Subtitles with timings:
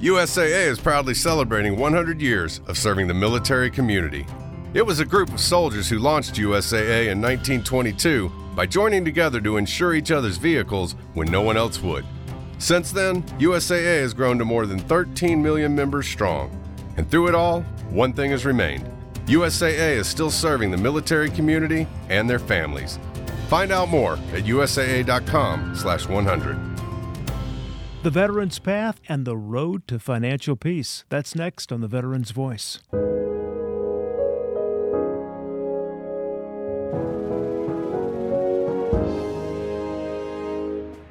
[0.00, 4.24] USAA is proudly celebrating 100 years of serving the military community.
[4.72, 9.56] It was a group of soldiers who launched USAA in 1922 by joining together to
[9.56, 12.04] insure each other's vehicles when no one else would.
[12.58, 16.48] Since then, USAA has grown to more than 13 million members strong.
[16.96, 18.88] And through it all, one thing has remained
[19.26, 23.00] USAA is still serving the military community and their families.
[23.48, 26.77] Find out more at usaa.com/slash 100.
[28.00, 31.04] The Veteran's Path and the Road to Financial Peace.
[31.08, 32.78] That's next on The Veteran's Voice.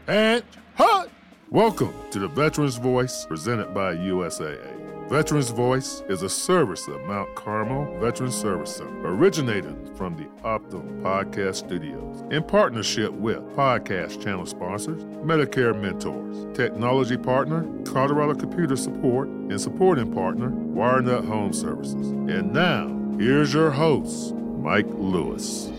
[0.08, 1.10] And hut!
[1.50, 4.77] Welcome to the Veterans Voice presented by USAA.
[5.10, 11.02] Veterans Voice is a service of Mount Carmel Veterans Service Center, originated from the Optum
[11.02, 19.30] Podcast Studios in partnership with podcast channel sponsors, Medicare Mentors, technology partner, Colorado Computer Support,
[19.30, 22.10] and supporting partner, WireNut Home Services.
[22.10, 25.72] And now, here's your host, Mike Lewis.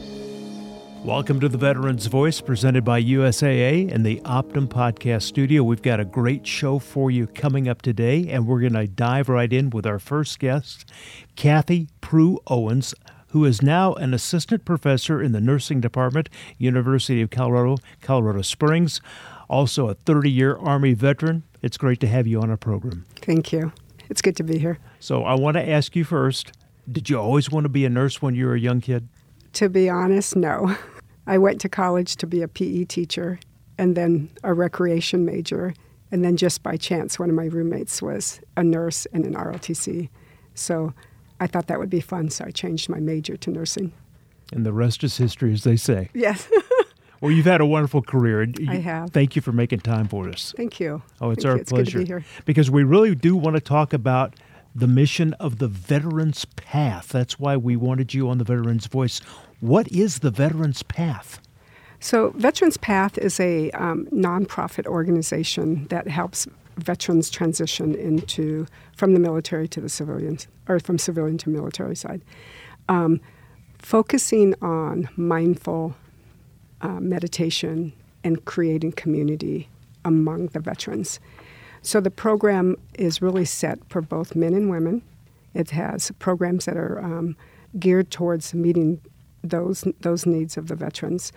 [1.05, 5.63] Welcome to the Veterans Voice presented by USAA and the Optum Podcast Studio.
[5.63, 9.29] We've got a great show for you coming up today, and we're going to dive
[9.29, 10.91] right in with our first guest,
[11.37, 12.95] Kathy Prue Owens,
[13.29, 19.01] who is now an assistant professor in the nursing department, University of Colorado, Colorado Springs,
[19.49, 21.45] also a 30 year Army veteran.
[21.63, 23.07] It's great to have you on our program.
[23.17, 23.73] Thank you.
[24.11, 24.79] It's good to be here.
[24.99, 26.53] So, I want to ask you first
[26.91, 29.09] did you always want to be a nurse when you were a young kid?
[29.55, 30.77] To be honest, no.
[31.27, 33.39] I went to college to be a PE teacher
[33.77, 35.75] and then a recreation major.
[36.11, 40.09] And then just by chance, one of my roommates was a nurse and an ROTC.
[40.55, 40.95] So
[41.41, 43.93] I thought that would be fun, so I changed my major to nursing.
[44.53, 46.09] And the rest is history, as they say.
[46.15, 46.49] Yes.
[47.21, 48.47] well, you've had a wonderful career.
[48.67, 49.11] I have.
[49.11, 50.55] Thank you for making time for us.
[50.57, 51.03] Thank you.
[51.21, 51.61] Oh, it's Thank our you.
[51.61, 51.99] It's pleasure.
[51.99, 52.25] Good to be here.
[52.47, 54.35] Because we really do want to talk about
[54.79, 57.09] the mission of the Veterans Path.
[57.09, 59.19] That's why we wanted you on the Veterans Voice.
[59.61, 61.41] What is the Veterans Path?
[62.01, 66.47] So, Veterans Path is a um, nonprofit organization that helps
[66.77, 72.23] veterans transition into from the military to the civilians, or from civilian to military side,
[72.89, 73.21] um,
[73.79, 75.97] focusing on mindful
[76.83, 79.69] uh, meditation and creating community
[80.05, 81.19] among the veterans.
[81.83, 85.03] So the program is really set for both men and women.
[85.55, 87.37] It has programs that are um,
[87.79, 89.01] geared towards meeting
[89.43, 91.33] those those needs of the veterans.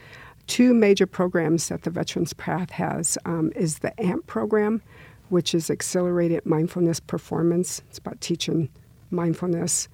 [0.47, 4.81] Two major programs that the Veterans Path has um, is the AMP program,
[5.29, 7.81] which is Accelerated Mindfulness Performance.
[7.89, 8.69] It's about teaching
[9.11, 9.87] mindfulness,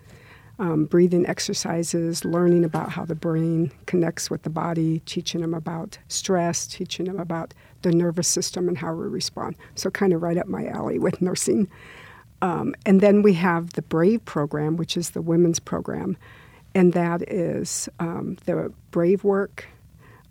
[0.58, 5.98] um, breathing exercises, learning about how the brain connects with the body, teaching them about
[6.08, 9.56] stress, teaching them about the nervous system and how we respond.
[9.76, 11.68] So, kind of right up my alley with nursing.
[12.42, 16.18] Um, and then we have the BRAVE program, which is the women's program,
[16.76, 19.66] and that is um, the BRAVE work,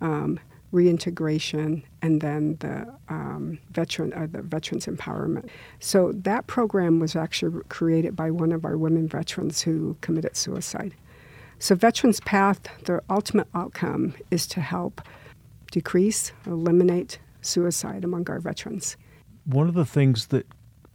[0.00, 0.38] um,
[0.70, 5.48] reintegration, and then the um, veteran uh, the veterans empowerment.
[5.80, 10.94] So that program was actually created by one of our women veterans who committed suicide.
[11.58, 15.00] So Veterans Path, the ultimate outcome is to help
[15.70, 18.96] decrease, eliminate suicide among our veterans.
[19.44, 20.46] One of the things that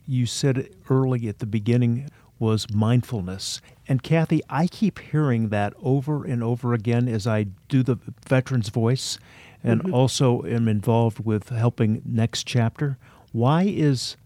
[0.06, 3.62] you said early at the beginning was mindfulness.
[3.88, 7.98] And Kathy, I keep hearing that over and over again as I do the
[8.28, 9.20] Veterans Voice
[9.64, 9.94] and mm-hmm.
[9.94, 12.98] also am involved with helping Next Chapter.
[13.32, 14.18] Why is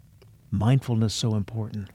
[0.49, 1.89] mindfulness so important?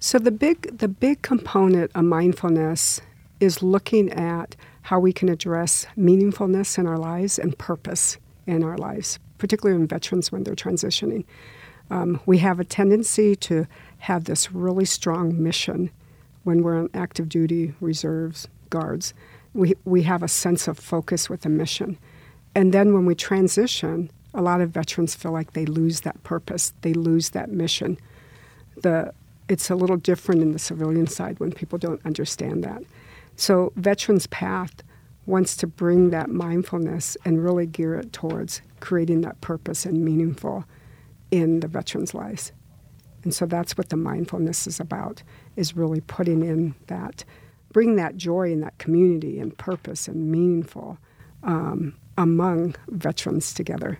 [0.00, 3.00] So the big the big component of mindfulness
[3.40, 8.76] is looking at how we can address meaningfulness in our lives and purpose in our
[8.76, 11.24] lives, particularly in veterans when they're transitioning.
[11.90, 13.66] Um, we have a tendency to
[13.98, 15.90] have this really strong mission
[16.44, 19.14] when we're on active duty, reserves, guards.
[19.52, 21.98] We, we have a sense of focus with a mission.
[22.54, 26.72] And then when we transition, a lot of veterans feel like they lose that purpose,
[26.82, 27.98] they lose that mission.
[28.82, 29.12] The,
[29.48, 32.82] it's a little different in the civilian side when people don't understand that.
[33.36, 34.83] So, Veterans Path
[35.26, 40.64] wants to bring that mindfulness and really gear it towards creating that purpose and meaningful
[41.30, 42.52] in the veterans' lives.
[43.22, 45.22] And so that's what the mindfulness is about,
[45.56, 47.24] is really putting in that,
[47.72, 50.98] bring that joy in that community and purpose and meaningful
[51.42, 53.98] um, among veterans together.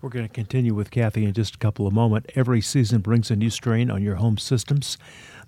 [0.00, 2.30] We're going to continue with Kathy in just a couple of moments.
[2.36, 4.96] Every season brings a new strain on your home systems.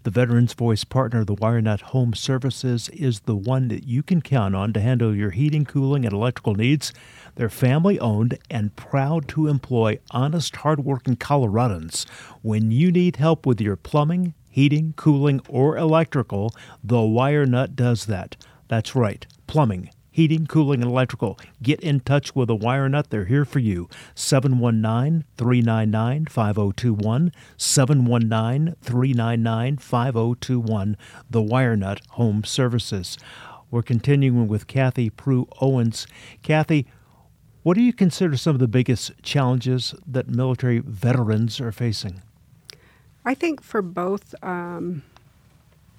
[0.02, 4.56] The Veterans Voice partner, the WireNut Home Services, is the one that you can count
[4.56, 6.94] on to handle your heating, cooling, and electrical needs.
[7.34, 12.08] They're family owned and proud to employ honest, hardworking Coloradans.
[12.40, 18.36] When you need help with your plumbing, heating, cooling, or electrical, the WireNut does that.
[18.68, 19.90] That's right, plumbing
[20.20, 21.38] heating, cooling, and electrical.
[21.62, 23.08] Get in touch with a wire nut.
[23.08, 23.88] They're here for you.
[24.14, 27.32] 719 399 5021.
[27.56, 30.96] 719 399 5021.
[31.30, 33.16] The WireNut Home Services.
[33.70, 36.06] We're continuing with Kathy Prue Owens.
[36.42, 36.86] Kathy,
[37.62, 42.20] what do you consider some of the biggest challenges that military veterans are facing?
[43.24, 45.02] I think for both um,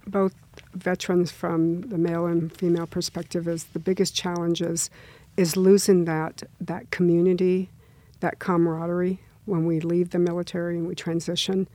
[0.05, 0.35] both
[0.73, 4.89] veterans from the male and female perspective is the biggest challenge is,
[5.37, 7.69] is losing that that community,
[8.19, 11.67] that camaraderie when we leave the military and we transition.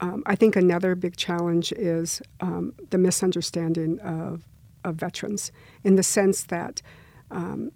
[0.00, 4.42] Um, I think another big challenge is um, the misunderstanding of,
[4.84, 5.52] of veterans
[5.84, 6.82] in the sense that
[7.30, 7.70] um,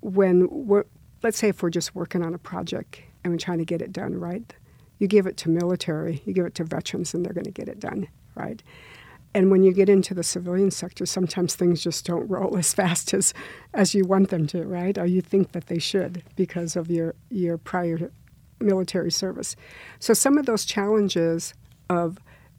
[0.00, 0.84] when we're,
[1.22, 3.92] let's say if we're just working on a project and we're trying to get it
[3.92, 4.54] done right,
[4.98, 7.68] you give it to military, you give it to veterans, and they're going to get
[7.68, 8.62] it done right.
[9.32, 13.14] And when you get into the civilian sector, sometimes things just don't roll as fast
[13.14, 13.32] as,
[13.74, 14.96] as you want them to, right?
[14.98, 18.10] Or you think that they should because of your, your prior
[18.60, 19.56] military service.
[19.98, 21.54] So some of those challenges
[21.88, 22.18] of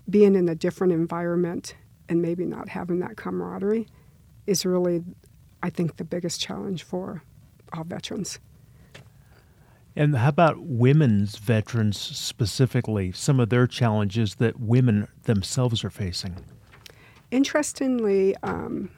[0.10, 1.76] being in a different environment
[2.10, 3.88] and maybe not having that camaraderie
[4.48, 5.04] is really,
[5.62, 7.22] I think, the biggest challenge for
[7.72, 8.40] all veterans.
[9.96, 16.38] And how about women's veterans specifically, some of their challenges that women themselves are facing?
[17.32, 18.92] Interestingly, um,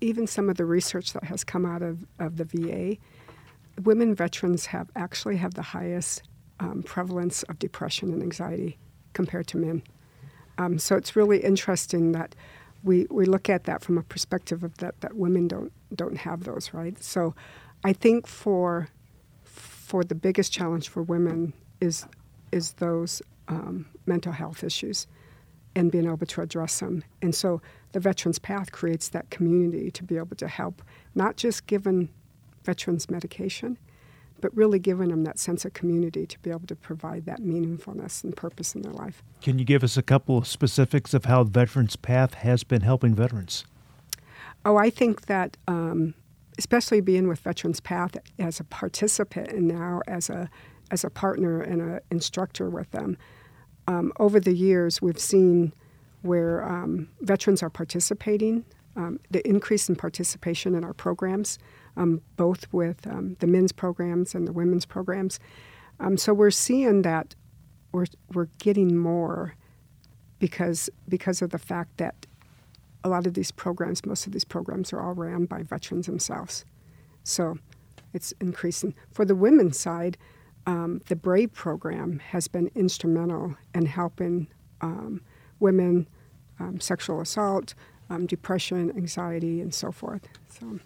[0.00, 2.96] even some of the research that has come out of, of the VA,
[3.82, 6.22] women veterans have actually have the highest
[6.60, 8.78] um, prevalence of depression and anxiety
[9.12, 9.82] compared to men.
[10.58, 12.34] Um, so it's really interesting that
[12.82, 16.44] we, we look at that from a perspective of that, that women don't don't have
[16.44, 17.02] those, right?
[17.02, 17.34] So
[17.82, 18.88] I think for
[19.44, 22.06] for the biggest challenge for women is
[22.52, 25.06] is those um, mental health issues
[25.74, 27.04] and being able to address them.
[27.22, 27.60] And so
[27.92, 30.82] the Veterans Path creates that community to be able to help,
[31.14, 32.08] not just giving
[32.64, 33.78] veterans medication,
[34.40, 38.24] but really giving them that sense of community to be able to provide that meaningfulness
[38.24, 39.22] and purpose in their life.
[39.42, 43.14] Can you give us a couple of specifics of how Veterans Path has been helping
[43.14, 43.64] veterans?
[44.64, 46.14] Oh, I think that, um,
[46.58, 50.50] especially being with Veterans Path as a participant and now as a
[50.90, 53.16] as a partner and an instructor with them,
[53.90, 55.72] um, over the years, we've seen
[56.22, 58.64] where um, veterans are participating,
[58.96, 61.58] um, the increase in participation in our programs,
[61.96, 65.40] um, both with um, the men's programs and the women's programs.
[66.16, 67.34] So we're seeing that
[67.92, 69.54] we're, we're getting more
[70.38, 72.26] because, because of the fact that
[73.04, 76.64] a lot of these programs, most of these programs are all ran by veterans themselves.
[77.24, 77.58] So
[78.14, 78.94] it's increasing.
[79.10, 80.16] For the women's side,
[80.66, 84.48] um, the BRAVE program has been instrumental in helping
[84.80, 85.22] um,
[85.58, 86.06] women
[86.58, 87.74] um, sexual assault,
[88.10, 90.28] um, depression, anxiety, and so forth.
[90.48, 90.80] So.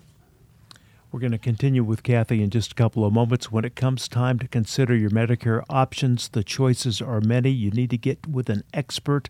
[1.10, 3.52] We're going to continue with Kathy in just a couple of moments.
[3.52, 7.50] When it comes time to consider your Medicare options, the choices are many.
[7.50, 9.28] You need to get with an expert.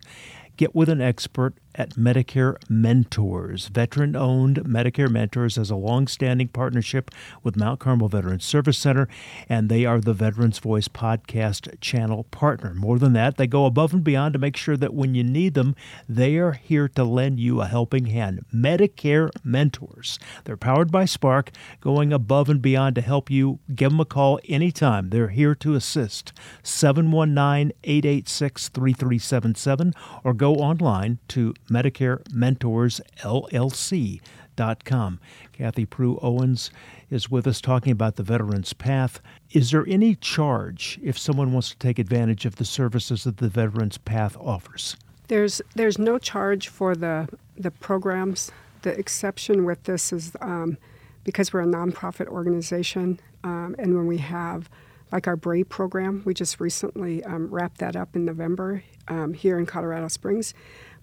[0.57, 3.67] Get with an expert at Medicare Mentors.
[3.67, 7.11] Veteran owned Medicare Mentors has a long standing partnership
[7.43, 9.07] with Mount Carmel Veterans Service Center,
[9.49, 12.73] and they are the Veterans Voice podcast channel partner.
[12.73, 15.53] More than that, they go above and beyond to make sure that when you need
[15.53, 15.75] them,
[16.07, 18.45] they are here to lend you a helping hand.
[18.53, 20.17] Medicare Mentors.
[20.45, 21.51] They're powered by Spark,
[21.81, 23.59] going above and beyond to help you.
[23.73, 25.09] Give them a call anytime.
[25.09, 26.31] They're here to assist.
[26.63, 35.19] 719 886 3377 or go online to Medicare Mentors LLC.com.
[35.53, 36.71] Kathy Prue Owens
[37.09, 39.21] is with us talking about the Veterans Path.
[39.51, 43.49] Is there any charge if someone wants to take advantage of the services that the
[43.49, 44.97] Veterans Path offers?
[45.27, 48.51] There's there's no charge for the the programs.
[48.83, 50.77] The exception with this is um,
[51.23, 54.69] because we're a nonprofit organization, um, and when we have
[55.11, 59.57] like our BRAVE program, we just recently um, wrapped that up in November um, here
[59.57, 60.53] in Colorado Springs.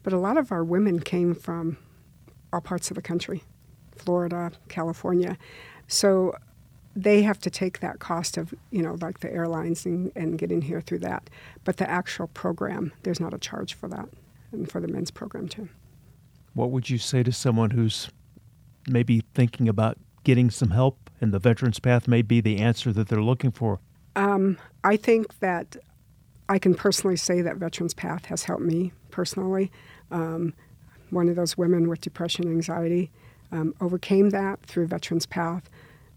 [0.03, 1.79] But a lot of our women came from
[2.53, 3.43] all parts of the country
[3.97, 5.37] Florida, California.
[5.87, 6.35] So
[6.95, 10.63] they have to take that cost of, you know, like the airlines and, and getting
[10.63, 11.31] here through that.
[11.65, 14.09] But the actual program, there's not a charge for that,
[14.53, 15.69] and for the men's program too.
[16.55, 18.11] What would you say to someone who's
[18.89, 23.09] maybe thinking about getting some help and the Veterans Path may be the answer that
[23.09, 23.81] they're looking for?
[24.17, 25.77] Um, I think that
[26.49, 29.71] I can personally say that Veterans Path has helped me personally.
[30.13, 30.55] Um,
[31.11, 33.11] one of those women with depression, anxiety,
[33.51, 35.69] um, overcame that through Veterans Path.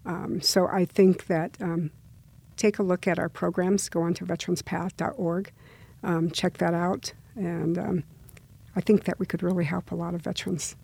[0.06, 1.92] Um, so I think that um,
[2.56, 3.90] take a look at our programs.
[3.90, 5.52] Go on to veteranspath.org,
[6.04, 8.04] um, check that out, and um,
[8.75, 10.75] I think that we could really help a lot of veterans.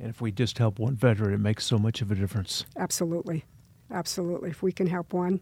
[0.00, 2.64] And if we just help one veteran, it makes so much of a difference.
[2.76, 3.44] Absolutely,
[3.90, 4.50] absolutely.
[4.50, 5.40] If we can help one,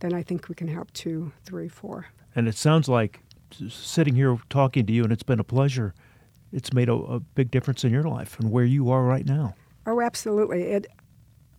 [0.00, 2.06] then I think we can help two, three, four.
[2.34, 3.20] And it sounds like
[3.68, 5.94] sitting here talking to you, and it's been a pleasure.
[6.52, 9.54] It's made a, a big difference in your life and where you are right now.
[9.86, 10.62] Oh, absolutely.
[10.62, 10.86] It.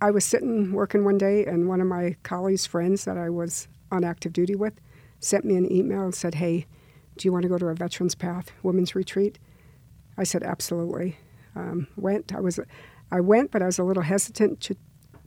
[0.02, 3.68] I was sitting working one day, and one of my colleagues' friends that I was
[3.92, 4.74] on active duty with
[5.20, 6.66] sent me an email and said, "Hey,
[7.18, 9.38] do you want to go to a Veterans Path Women's Retreat?"
[10.18, 11.18] I said, "Absolutely."
[11.56, 12.34] Um, went.
[12.34, 12.60] I was,
[13.12, 14.76] I went, but I was a little hesitant to,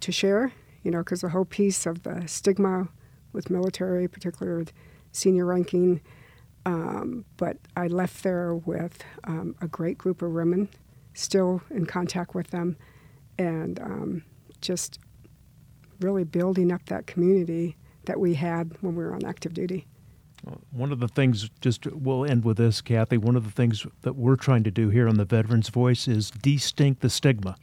[0.00, 0.52] to share.
[0.82, 2.88] You know, because the whole piece of the stigma
[3.32, 4.66] with military, particularly
[5.12, 6.00] senior ranking.
[6.66, 10.68] Um, but I left there with um, a great group of women,
[11.12, 12.76] still in contact with them,
[13.38, 14.24] and um,
[14.60, 14.98] just
[16.00, 19.86] really building up that community that we had when we were on active duty.
[20.72, 23.16] One of the things, just we'll end with this, Kathy.
[23.16, 26.30] One of the things that we're trying to do here on the Veterans Voice is
[26.30, 27.56] distinct the stigma.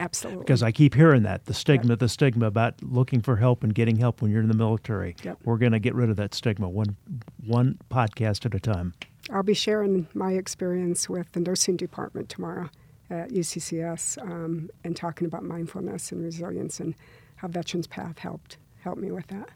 [0.00, 0.42] Absolutely.
[0.42, 1.98] Because I keep hearing that the stigma, yep.
[2.00, 5.16] the stigma about looking for help and getting help when you're in the military.
[5.22, 5.38] Yep.
[5.44, 6.96] We're going to get rid of that stigma one
[7.44, 8.94] one podcast at a time.
[9.30, 12.70] I'll be sharing my experience with the nursing department tomorrow
[13.10, 16.94] at UCCS um, and talking about mindfulness and resilience and
[17.36, 19.50] how Veterans Path helped help me with that.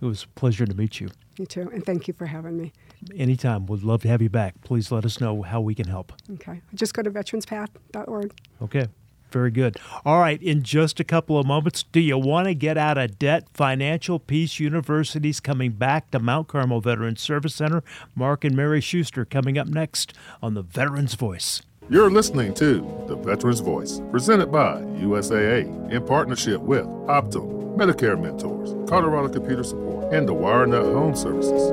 [0.00, 1.08] It was a pleasure to meet you.
[1.38, 2.72] You too, and thank you for having me.
[3.14, 3.66] Anytime.
[3.66, 4.60] We'd love to have you back.
[4.62, 6.12] Please let us know how we can help.
[6.34, 6.60] Okay.
[6.74, 8.34] Just go to veteranspath.org.
[8.62, 8.86] Okay.
[9.30, 9.76] Very good.
[10.04, 13.18] All right, in just a couple of moments, do you want to get out of
[13.18, 13.48] debt?
[13.52, 17.82] Financial Peace University's coming back to Mount Carmel Veterans Service Center.
[18.14, 21.62] Mark and Mary Schuster coming up next on the Veterans Voice.
[21.88, 28.74] You're listening to The Veterans Voice, presented by USAA in partnership with Optum, Medicare Mentors,
[28.88, 31.70] Colorado Computer Support, and the WireNut Home Services.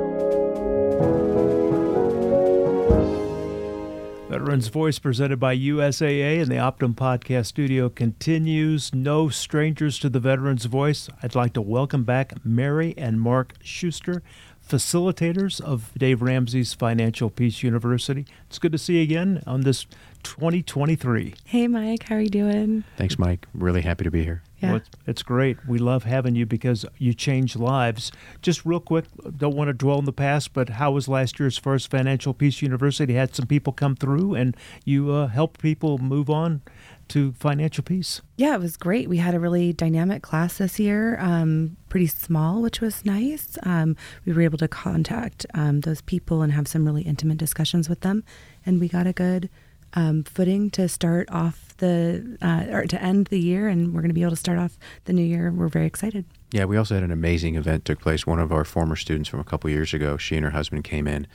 [4.34, 8.92] Veterans Voice presented by USAA and the Optum Podcast Studio continues.
[8.92, 11.08] No strangers to the Veterans Voice.
[11.22, 14.24] I'd like to welcome back Mary and Mark Schuster,
[14.68, 18.26] facilitators of Dave Ramsey's Financial Peace University.
[18.48, 19.86] It's good to see you again on this
[20.24, 21.34] 2023.
[21.44, 22.02] Hey, Mike.
[22.02, 22.82] How are you doing?
[22.96, 23.46] Thanks, Mike.
[23.54, 24.42] Really happy to be here.
[24.60, 24.68] Yeah.
[24.68, 25.58] Well, it's, it's, great.
[25.66, 28.12] We love having you because you change lives.
[28.40, 29.04] Just real quick,
[29.36, 31.86] don't want to dwell in the past, but how was last year as far as
[31.86, 33.14] Financial Peace University?
[33.14, 36.62] Had some people come through and you uh, helped people move on
[37.08, 38.22] to financial peace.
[38.36, 39.08] Yeah, it was great.
[39.08, 43.58] We had a really dynamic class this year, um, pretty small, which was nice.
[43.62, 47.88] Um, we were able to contact um, those people and have some really intimate discussions
[47.88, 48.24] with them,
[48.64, 49.50] and we got a good
[49.94, 54.10] um, footing to start off the uh, or to end the year, and we're going
[54.10, 55.50] to be able to start off the new year.
[55.50, 56.24] We're very excited.
[56.52, 58.26] Yeah, we also had an amazing event took place.
[58.26, 61.06] One of our former students from a couple years ago, she and her husband came
[61.06, 61.26] in,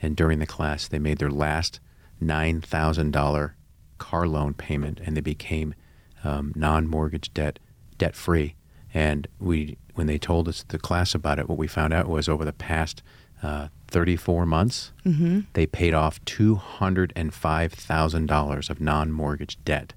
[0.00, 1.80] and during the class, they made their last
[2.20, 3.56] nine thousand dollar
[3.98, 5.74] car loan payment, and they became
[6.24, 7.58] um, non-mortgage debt
[7.98, 8.56] debt free.
[8.92, 12.28] And we, when they told us the class about it, what we found out was
[12.28, 13.02] over the past
[13.44, 15.40] uh, 34 months, mm-hmm.
[15.52, 19.92] they paid off $205,000 of non mortgage debt.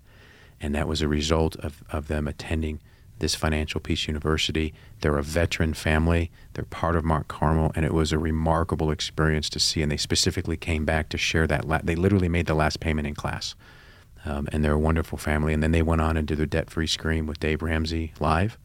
[0.59, 2.79] And that was a result of, of them attending
[3.19, 4.73] this Financial Peace University.
[5.01, 9.49] They're a veteran family, they're part of Mount Carmel, and it was a remarkable experience
[9.51, 9.81] to see.
[9.81, 11.65] And they specifically came back to share that.
[11.65, 13.55] La- they literally made the last payment in class.
[14.25, 15.53] Um, and they're a wonderful family.
[15.53, 18.59] And then they went on and did their debt free scream with Dave Ramsey live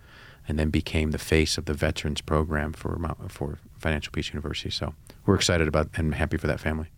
[0.48, 2.98] and then became the face of the veterans program for
[3.28, 4.70] for Financial Peace University.
[4.70, 4.94] So
[5.26, 6.88] we're excited about and happy for that family.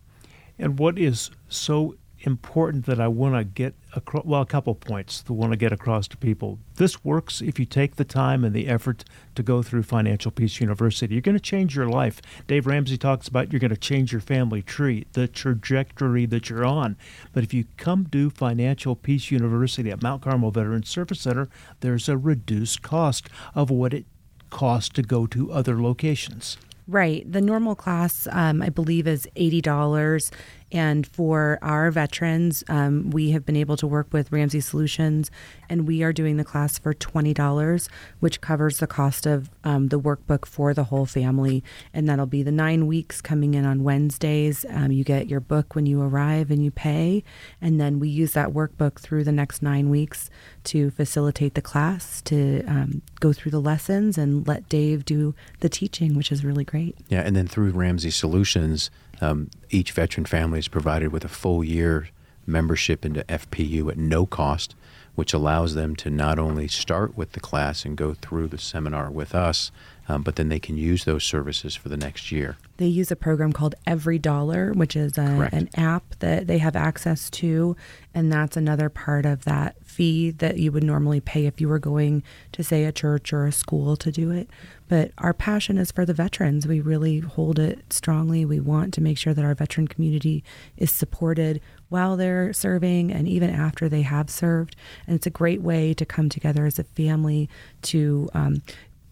[0.57, 5.21] And what is so important that I want to get across, well, a couple points
[5.21, 6.59] that I want to get across to people.
[6.75, 9.03] This works if you take the time and the effort
[9.35, 11.13] to go through Financial Peace University.
[11.13, 12.21] You're going to change your life.
[12.47, 16.65] Dave Ramsey talks about you're going to change your family tree, the trajectory that you're
[16.65, 16.97] on.
[17.33, 21.49] But if you come to Financial Peace University at Mount Carmel Veterans Service Center,
[21.81, 24.05] there's a reduced cost of what it
[24.49, 26.57] costs to go to other locations.
[26.87, 27.29] Right.
[27.29, 30.31] The normal class, um, I believe, is $80.
[30.71, 35.29] And for our veterans, um, we have been able to work with Ramsey Solutions,
[35.69, 37.87] and we are doing the class for $20,
[38.19, 41.63] which covers the cost of um, the workbook for the whole family.
[41.93, 44.65] And that'll be the nine weeks coming in on Wednesdays.
[44.69, 47.23] Um, you get your book when you arrive and you pay.
[47.61, 50.29] And then we use that workbook through the next nine weeks
[50.65, 55.69] to facilitate the class, to um, go through the lessons, and let Dave do the
[55.69, 56.97] teaching, which is really great.
[57.07, 57.21] Yeah.
[57.21, 58.89] And then through Ramsey Solutions,
[59.21, 62.09] Um, each veteran family is provided with a full year
[62.45, 64.75] membership into FPU at no cost,
[65.15, 69.09] which allows them to not only start with the class and go through the seminar
[69.09, 69.71] with us,
[70.07, 72.57] um, but then they can use those services for the next year.
[72.77, 76.75] They use a program called Every Dollar, which is a, an app that they have
[76.75, 77.75] access to.
[78.13, 81.79] And that's another part of that fee that you would normally pay if you were
[81.79, 82.21] going
[82.51, 84.49] to, say, a church or a school to do it.
[84.87, 86.67] But our passion is for the veterans.
[86.67, 88.45] We really hold it strongly.
[88.45, 90.43] We want to make sure that our veteran community
[90.77, 94.75] is supported while they're serving and even after they have served.
[95.07, 97.49] And it's a great way to come together as a family
[97.83, 98.61] to um,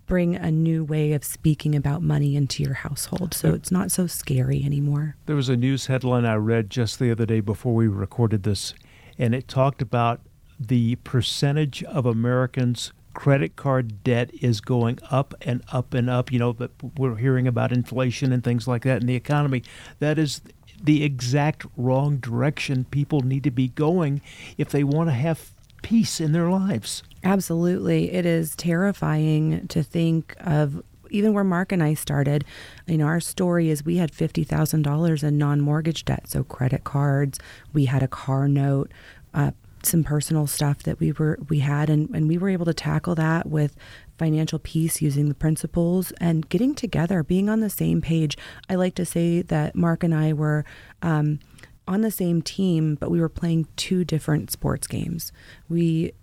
[0.06, 3.34] bring a new way of speaking about money into your household.
[3.34, 5.16] So it's not so scary anymore.
[5.26, 8.74] There was a news headline I read just the other day before we recorded this,
[9.18, 10.22] and it talked about
[10.60, 16.32] the percentage of Americans credit card debt is going up and up and up.
[16.32, 19.64] You know, that we're hearing about inflation and things like that in the economy.
[20.00, 20.42] That is
[20.82, 24.22] the exact wrong direction people need to be going
[24.58, 27.04] if they want to have peace in their lives.
[27.24, 28.12] Absolutely.
[28.12, 32.44] It is terrifying to think of even where Mark and I started.
[32.88, 37.40] You know, our story is we had $50,000 in non mortgage debt, so credit cards,
[37.72, 38.92] we had a car note.
[39.34, 39.52] Uh,
[39.86, 43.16] some personal stuff that we were we had and, and we were able to tackle
[43.16, 43.76] that with
[44.18, 48.38] financial peace using the principles and getting together being on the same page
[48.70, 50.64] i like to say that mark and i were
[51.02, 51.38] um,
[51.86, 55.34] on the same team but we were playing two different sports games
[55.68, 56.14] we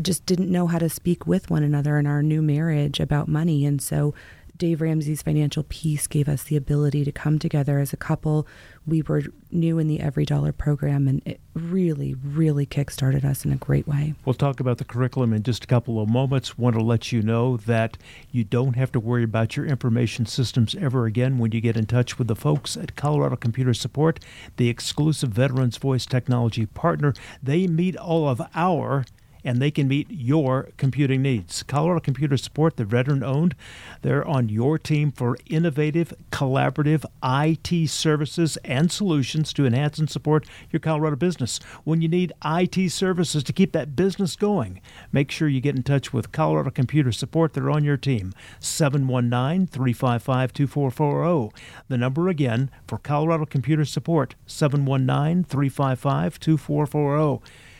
[0.00, 3.64] just didn't know how to speak with one another in our new marriage about money.
[3.64, 4.14] And so
[4.62, 8.46] Dave Ramsey's financial peace gave us the ability to come together as a couple.
[8.86, 13.52] We were new in the Every Dollar program, and it really, really kickstarted us in
[13.52, 14.14] a great way.
[14.24, 16.58] We'll talk about the curriculum in just a couple of moments.
[16.58, 17.98] Want to let you know that
[18.30, 21.86] you don't have to worry about your information systems ever again when you get in
[21.86, 24.20] touch with the folks at Colorado Computer Support,
[24.58, 27.14] the exclusive Veterans Voice technology partner.
[27.42, 29.06] They meet all of our
[29.44, 31.62] and they can meet your computing needs.
[31.62, 33.54] Colorado Computer Support, the veteran owned,
[34.02, 40.46] they're on your team for innovative, collaborative IT services and solutions to enhance and support
[40.70, 41.58] your Colorado business.
[41.84, 44.80] When you need IT services to keep that business going,
[45.12, 47.52] make sure you get in touch with Colorado Computer Support.
[47.52, 48.32] They're on your team.
[48.60, 51.54] 719 355 2440.
[51.88, 57.71] The number again for Colorado Computer Support 719 355 2440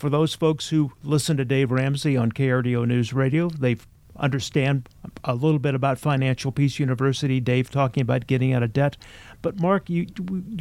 [0.00, 3.76] for those folks who listen to Dave Ramsey on KRDO News Radio, they
[4.16, 4.88] understand
[5.24, 7.38] a little bit about Financial Peace University.
[7.38, 8.96] Dave talking about getting out of debt.
[9.42, 10.06] But Mark, you,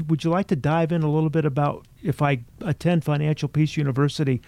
[0.08, 3.78] would you like to dive in a little bit about if I attend Financial Peace
[3.78, 4.42] University,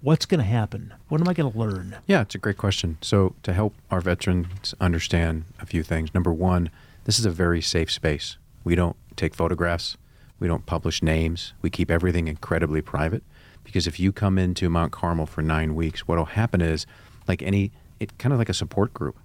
[0.00, 0.94] what's going to happen?
[1.08, 1.96] What am I going to learn?
[2.06, 2.96] Yeah, it's a great question.
[3.02, 6.70] So, to help our veterans understand a few things, number one,
[7.04, 8.38] this is a very safe space.
[8.64, 9.98] We don't take photographs,
[10.40, 13.22] we don't publish names, we keep everything incredibly private.
[13.66, 16.86] Because if you come into Mount Carmel for nine weeks, what will happen is,
[17.26, 19.18] like any, it kind of like a support group.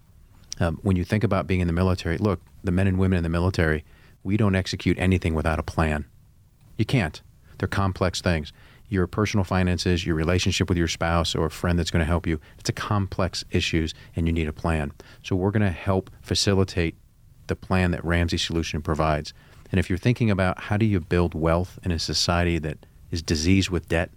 [0.59, 3.23] Um, when you think about being in the military, look, the men and women in
[3.23, 3.85] the military,
[4.23, 6.05] we don't execute anything without a plan.
[6.75, 7.21] You can't.
[7.59, 8.51] They're complex things.
[8.89, 12.25] Your personal finances, your relationship with your spouse or a friend that's going to help
[12.25, 14.91] you, it's a complex issues and you need a plan.
[15.23, 16.95] So we're going to help facilitate
[17.45, 19.33] the plan that Ramsey Solution provides.
[19.71, 23.21] And if you're thinking about how do you build wealth in a society that is
[23.21, 24.09] diseased with debt,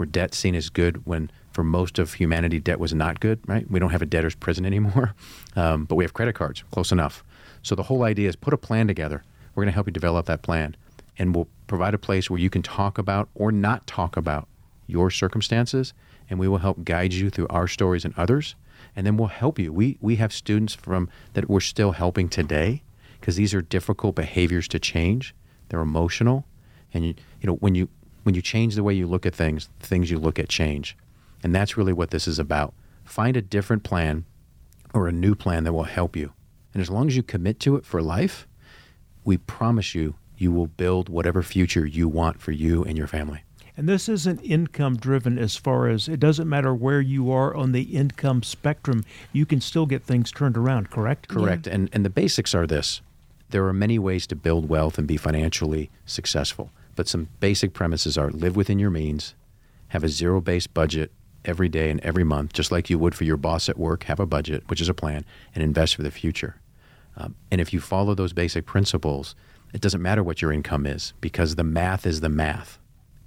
[0.00, 3.70] where debt seen as good when for most of humanity debt was not good, right?
[3.70, 5.14] We don't have a debtor's prison anymore,
[5.56, 7.22] um, but we have credit cards, close enough.
[7.62, 9.22] So the whole idea is put a plan together.
[9.54, 10.74] We're going to help you develop that plan,
[11.18, 14.48] and we'll provide a place where you can talk about or not talk about
[14.86, 15.92] your circumstances,
[16.30, 18.54] and we will help guide you through our stories and others,
[18.96, 19.70] and then we'll help you.
[19.70, 22.82] We we have students from that we're still helping today
[23.20, 25.34] because these are difficult behaviors to change.
[25.68, 26.46] They're emotional,
[26.94, 27.90] and you, you know when you
[28.22, 30.96] when you change the way you look at things, things you look at change.
[31.42, 32.74] And that's really what this is about.
[33.04, 34.24] Find a different plan
[34.92, 36.32] or a new plan that will help you.
[36.74, 38.46] And as long as you commit to it for life,
[39.24, 43.42] we promise you, you will build whatever future you want for you and your family.
[43.76, 47.72] And this isn't income driven as far as it doesn't matter where you are on
[47.72, 51.28] the income spectrum, you can still get things turned around, correct?
[51.28, 51.66] Correct.
[51.66, 51.74] Yeah.
[51.74, 53.00] And, and the basics are this
[53.50, 56.70] there are many ways to build wealth and be financially successful.
[57.00, 59.34] But some basic premises are live within your means,
[59.88, 61.10] have a zero based budget
[61.46, 64.20] every day and every month, just like you would for your boss at work, have
[64.20, 66.60] a budget, which is a plan, and invest for the future.
[67.16, 69.34] Um, and if you follow those basic principles,
[69.72, 72.78] it doesn't matter what your income is because the math is the math.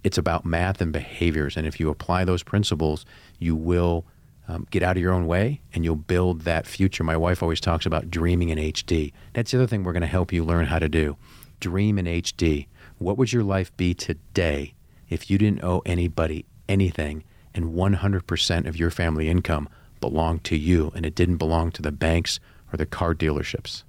[0.03, 1.57] It's about math and behaviors.
[1.57, 3.07] And if you apply those principles,
[3.39, 4.05] you will
[4.47, 7.03] um, get out of your own way and you'll build that future.
[7.03, 9.13] My wife always talks about dreaming in HD.
[9.33, 11.17] That's the other thing we're going to help you learn how to do
[11.63, 12.67] Dream in HD.
[12.97, 14.73] What would your life be today
[15.09, 20.91] if you didn't owe anybody anything and 100% of your family income belonged to you
[20.95, 22.39] and it didn't belong to the banks
[22.71, 23.83] or the car dealerships?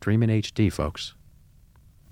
[0.00, 1.14] Dream in HD, folks.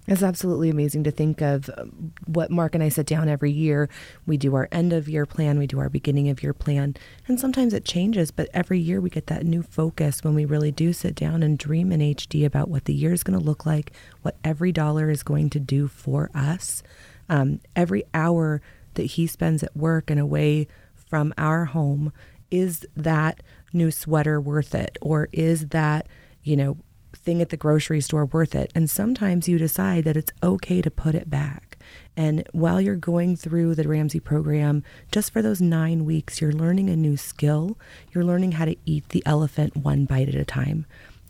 [0.09, 3.89] It's absolutely amazing to think of um, what Mark and I sit down every year.
[4.27, 6.97] We do our end of year plan, we do our beginning of year plan,
[7.29, 10.73] and sometimes it changes, but every year we get that new focus when we really
[10.73, 13.65] do sit down and dream in HD about what the year is going to look
[13.65, 16.83] like, what every dollar is going to do for us.
[17.29, 18.61] Um, every hour
[18.95, 22.13] that he spends at work and away from our home,
[22.51, 23.41] is that
[23.73, 24.99] new sweater worth it?
[25.01, 26.09] Or is that,
[26.43, 26.77] you know,
[27.23, 28.71] thing at the grocery store worth it?
[28.75, 31.79] And sometimes you decide that it's okay to put it back.
[32.17, 36.91] And while you're going through the Ramsey program, just for those nine weeks, you're learning
[36.91, 37.79] a new skill.
[38.13, 40.87] You're learning how to eat the elephant one bite at a time.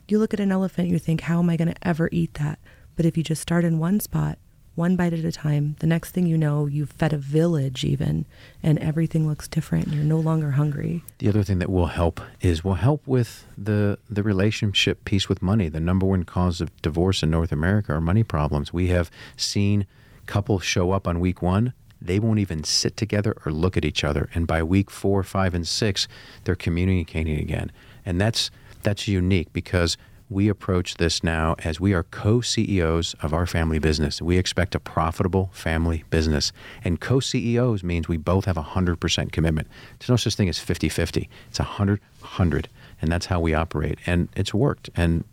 [0.08, 2.58] You look at an elephant, you think, how am I going to ever eat that?
[2.96, 4.38] But if you just start in one spot,
[4.74, 8.24] one bite at a time, the next thing you know, you've fed a village even,
[8.62, 9.86] and everything looks different.
[9.86, 11.02] And you're no longer hungry.
[11.18, 15.42] The other thing that will help is will help with the the relationship piece with
[15.42, 15.68] money.
[15.68, 18.72] The number one cause of divorce in North America are money problems.
[18.72, 19.86] We have seen
[20.26, 21.74] couples show up on week one.
[22.00, 25.54] They won't even sit together or look at each other, and by week four, five,
[25.54, 26.08] and six,
[26.44, 27.70] they're communicating again.
[28.04, 28.50] And that's
[28.82, 29.96] that's unique because
[30.32, 34.20] we approach this now as we are co CEOs of our family business.
[34.22, 36.52] We expect a profitable family business.
[36.84, 39.68] And co CEOs means we both have a 100% commitment.
[39.98, 42.68] There's no such thing as 50 50, it's 100 100.
[43.00, 43.98] And that's how we operate.
[44.06, 44.90] And it's worked.
[44.96, 45.24] And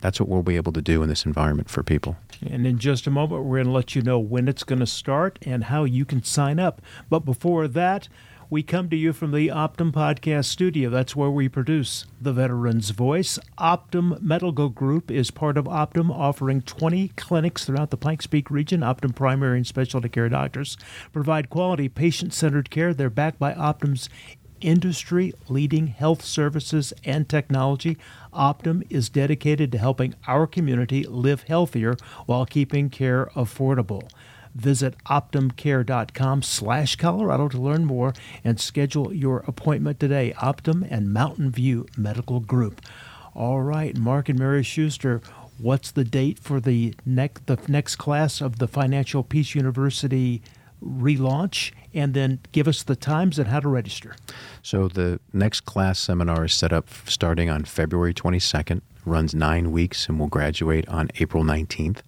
[0.00, 2.16] that's what we'll be able to do in this environment for people.
[2.48, 4.86] And in just a moment, we're going to let you know when it's going to
[4.86, 6.80] start and how you can sign up.
[7.10, 8.08] But before that,
[8.50, 10.88] we come to you from the Optum Podcast Studio.
[10.88, 13.38] That's where we produce The Veteran's Voice.
[13.58, 18.80] Optum Medical Group is part of Optum, offering 20 clinics throughout the Pikes Peak region.
[18.80, 20.78] Optum primary and specialty care doctors
[21.12, 22.94] provide quality, patient centered care.
[22.94, 24.08] They're backed by Optum's
[24.60, 27.98] industry leading health services and technology.
[28.32, 34.08] Optum is dedicated to helping our community live healthier while keeping care affordable.
[34.58, 40.34] Visit optumcare.com slash Colorado to learn more and schedule your appointment today.
[40.38, 42.80] Optum and Mountain View Medical Group.
[43.36, 45.20] All right, Mark and Mary Schuster,
[45.58, 50.42] what's the date for the next the next class of the Financial Peace University
[50.84, 51.72] relaunch?
[51.94, 54.16] And then give us the times and how to register.
[54.60, 60.08] So the next class seminar is set up starting on February 22nd, runs nine weeks,
[60.08, 61.98] and will graduate on April 19th.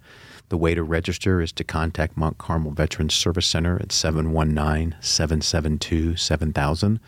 [0.50, 6.16] The way to register is to contact Mount Carmel Veterans Service Center at 719 772
[6.16, 6.98] 7000.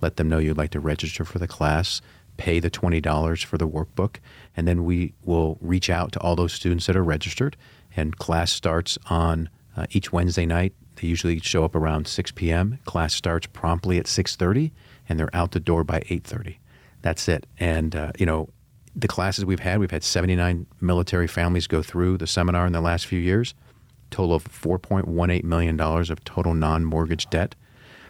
[0.00, 2.00] Let them know you'd like to register for the class,
[2.38, 4.16] pay the $20 for the workbook,
[4.56, 7.54] and then we will reach out to all those students that are registered.
[7.94, 10.72] And class starts on uh, each Wednesday night.
[10.96, 12.78] They usually show up around 6 p.m.
[12.86, 14.72] Class starts promptly at 6:30,
[15.06, 16.56] and they're out the door by 8:30.
[17.02, 17.46] That's it.
[17.60, 18.48] And uh, you know,
[18.96, 22.80] the classes we've had, we've had 79 military families go through the seminar in the
[22.80, 23.52] last few years,
[24.10, 27.54] total of $4.18 million of total non mortgage debt.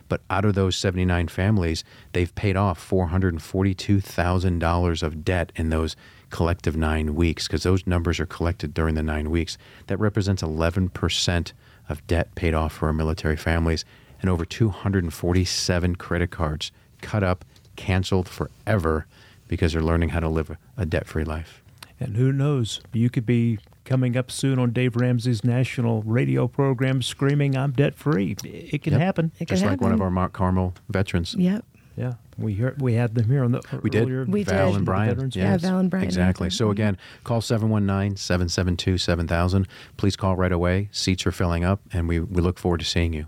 [0.08, 5.96] But out of those 79 families, they've paid off $442,000 of debt in those
[6.30, 9.58] collective nine weeks because those numbers are collected during the nine weeks.
[9.88, 11.52] That represents 11%
[11.88, 13.84] of debt paid off for our military families
[14.20, 16.70] and over 247 credit cards
[17.02, 17.44] cut up,
[17.74, 19.08] canceled forever
[19.48, 21.62] because they're learning how to live a debt free life.
[21.98, 27.00] And who knows, you could be coming up soon on Dave Ramsey's national radio program
[27.02, 28.36] screaming, I'm debt free.
[28.44, 29.02] It can Yep.
[29.02, 29.32] happen.
[29.38, 31.34] It Just can like one of our Mount Carmel veterans.
[31.38, 31.64] Yep.
[31.96, 34.02] Yeah, we heard, we had them here on the We did.
[34.02, 34.76] earlier We Val did.
[34.76, 35.08] and Brian.
[35.08, 36.04] Veterans Yeah, Val and Brian.
[36.04, 36.50] Exactly.
[36.50, 36.72] So mm-hmm.
[36.72, 39.66] again, call 719-772-7000.
[39.96, 40.88] Please call right away.
[40.92, 43.26] Seats are filling up, and we, we look forward to seeing you.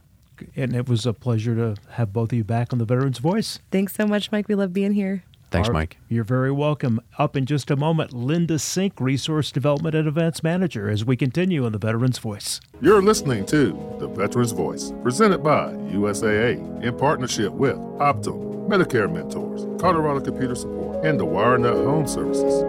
[0.54, 3.58] And it was a pleasure to have both of you back on the Veterans Voice.
[3.72, 4.46] Thanks so much, Mike.
[4.48, 5.24] We love being here.
[5.50, 5.96] Thanks, Our- Mike.
[6.08, 7.00] You're very welcome.
[7.18, 11.64] Up in just a moment, Linda Cink, Resource Development and Events Manager, as we continue
[11.64, 12.60] on the Veterans Voice.
[12.80, 19.66] You're listening to The Veteran's Voice, presented by USAA in partnership with Optum, Medicare Mentors,
[19.80, 22.64] Colorado Computer Support, and the WireNut Home Services.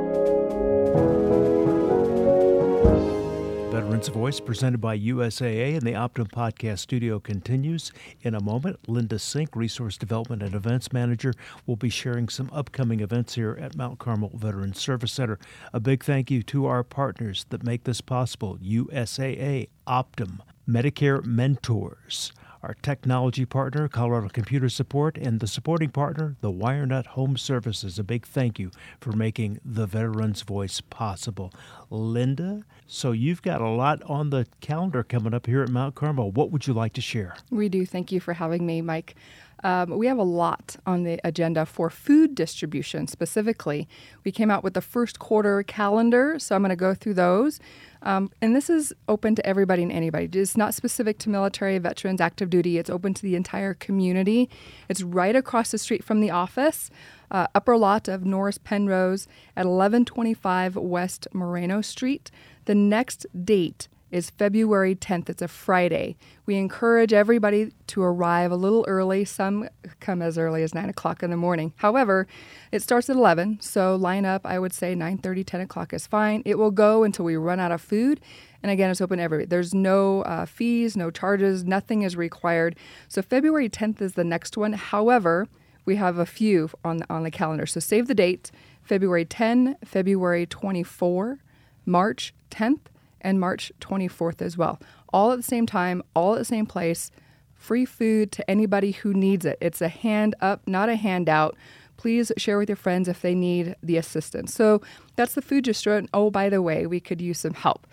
[3.99, 7.91] Veterans Voice, presented by USAA and the Optum Podcast Studio, continues.
[8.21, 11.33] In a moment, Linda Cink, Resource Development and Events Manager,
[11.65, 15.37] will be sharing some upcoming events here at Mount Carmel Veterans Service Center.
[15.73, 22.31] A big thank you to our partners that make this possible USAA, Optum, Medicare Mentors,
[22.61, 27.97] our technology partner, Colorado Computer Support, and the supporting partner, the WireNut Home Services.
[27.97, 31.53] A big thank you for making the Veterans Voice possible.
[31.89, 36.31] Linda, so you've got a lot on the calendar coming up here at Mount Carmel.
[36.31, 37.35] What would you like to share?
[37.49, 37.85] We do.
[37.85, 39.15] Thank you for having me, Mike.
[39.63, 43.87] Um, we have a lot on the agenda for food distribution specifically.
[44.23, 47.59] We came out with the first quarter calendar, so I'm going to go through those.
[48.01, 50.29] Um, and this is open to everybody and anybody.
[50.39, 52.77] It's not specific to military, veterans, active duty.
[52.77, 54.49] It's open to the entire community.
[54.87, 56.89] It's right across the street from the office,
[57.29, 62.31] uh, upper lot of Norris Penrose at 1125 West Moreno Street.
[62.65, 65.29] The next date is February 10th.
[65.29, 66.17] It's a Friday.
[66.45, 69.25] We encourage everybody to arrive a little early.
[69.25, 69.69] Some
[69.99, 71.73] come as early as 9 o'clock in the morning.
[71.77, 72.27] However,
[72.71, 76.41] it starts at 11, so line up, I would say 9.30, 10 o'clock is fine.
[76.45, 78.19] It will go until we run out of food.
[78.61, 79.45] And again, it's open every.
[79.45, 82.75] There's no uh, fees, no charges, nothing is required.
[83.07, 84.73] So February 10th is the next one.
[84.73, 85.47] However,
[85.85, 87.65] we have a few on the, on the calendar.
[87.65, 88.51] So save the date
[88.83, 91.39] February 10, February 24,
[91.85, 92.79] March 10th,
[93.21, 94.79] and March 24th as well.
[95.11, 97.11] All at the same time, all at the same place.
[97.53, 99.57] Free food to anybody who needs it.
[99.59, 101.57] It's a hand up, not a handout.
[101.97, 104.53] Please share with your friends if they need the assistance.
[104.53, 104.81] So
[105.17, 106.07] that's the food distro.
[106.13, 107.85] Oh, by the way, we could use some help.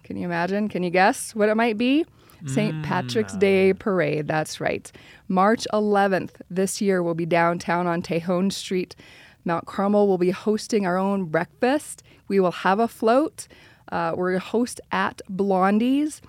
[0.03, 0.69] Can you imagine?
[0.69, 2.05] Can you guess what it might be?
[2.47, 2.75] St.
[2.75, 4.27] Mm, Patrick's Day Parade.
[4.27, 4.91] That's right.
[5.27, 8.95] March 11th this year will be downtown on Tejon Street.
[9.45, 12.03] Mount Carmel will be hosting our own breakfast.
[12.27, 13.47] We will have a float.
[13.91, 16.21] Uh, we're going to host at Blondie's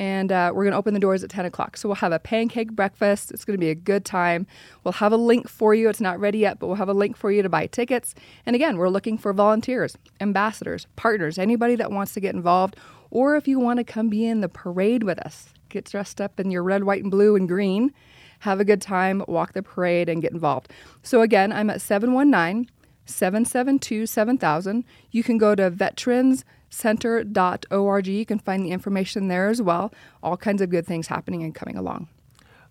[0.00, 1.76] and uh, we're going to open the doors at 10 o'clock.
[1.76, 3.30] So we'll have a pancake breakfast.
[3.30, 4.46] It's going to be a good time.
[4.82, 5.90] We'll have a link for you.
[5.90, 8.14] It's not ready yet, but we'll have a link for you to buy tickets.
[8.46, 12.76] And again, we're looking for volunteers, ambassadors, partners, anybody that wants to get involved,
[13.10, 16.38] or if you want to come be in the parade with us, get dressed up
[16.38, 17.92] in your red, white, and blue and green.
[18.40, 20.70] Have a good time, walk the parade, and get involved.
[21.02, 22.70] So, again, I'm at 719
[23.06, 24.84] 772 7000.
[25.10, 28.06] You can go to veterans center.org.
[28.06, 29.92] You can find the information there as well.
[30.22, 32.08] All kinds of good things happening and coming along.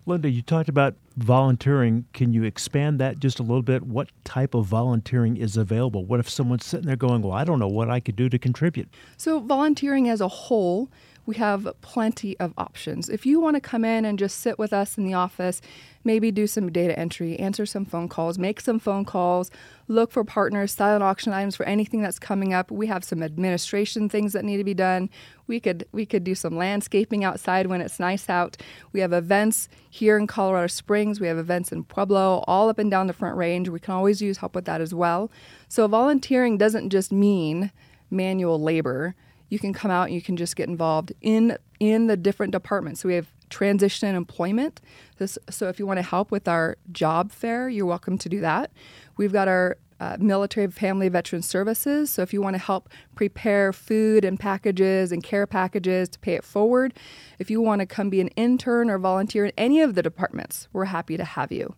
[0.06, 2.06] Linda, you talked about volunteering.
[2.14, 3.82] Can you expand that just a little bit?
[3.82, 6.04] What type of volunteering is available?
[6.04, 8.38] What if someone's sitting there going, Well, I don't know what I could do to
[8.38, 8.88] contribute?
[9.18, 10.90] So, volunteering as a whole
[11.26, 13.08] we have plenty of options.
[13.08, 15.60] If you want to come in and just sit with us in the office,
[16.02, 19.50] maybe do some data entry, answer some phone calls, make some phone calls,
[19.86, 22.70] look for partners, silent auction items for anything that's coming up.
[22.70, 25.10] We have some administration things that need to be done.
[25.46, 28.56] We could we could do some landscaping outside when it's nice out.
[28.92, 31.20] We have events here in Colorado Springs.
[31.20, 33.68] We have events in Pueblo, all up and down the Front Range.
[33.68, 35.30] We can always use help with that as well.
[35.68, 37.72] So volunteering doesn't just mean
[38.10, 39.14] manual labor
[39.50, 43.00] you can come out and you can just get involved in in the different departments.
[43.00, 44.80] So we have transition and employment.
[45.18, 48.40] This, so if you want to help with our job fair, you're welcome to do
[48.40, 48.70] that.
[49.16, 52.10] We've got our uh, military family veteran services.
[52.10, 56.34] So if you want to help prepare food and packages and care packages to pay
[56.34, 56.94] it forward,
[57.38, 60.68] if you want to come be an intern or volunteer in any of the departments,
[60.72, 61.74] we're happy to have you.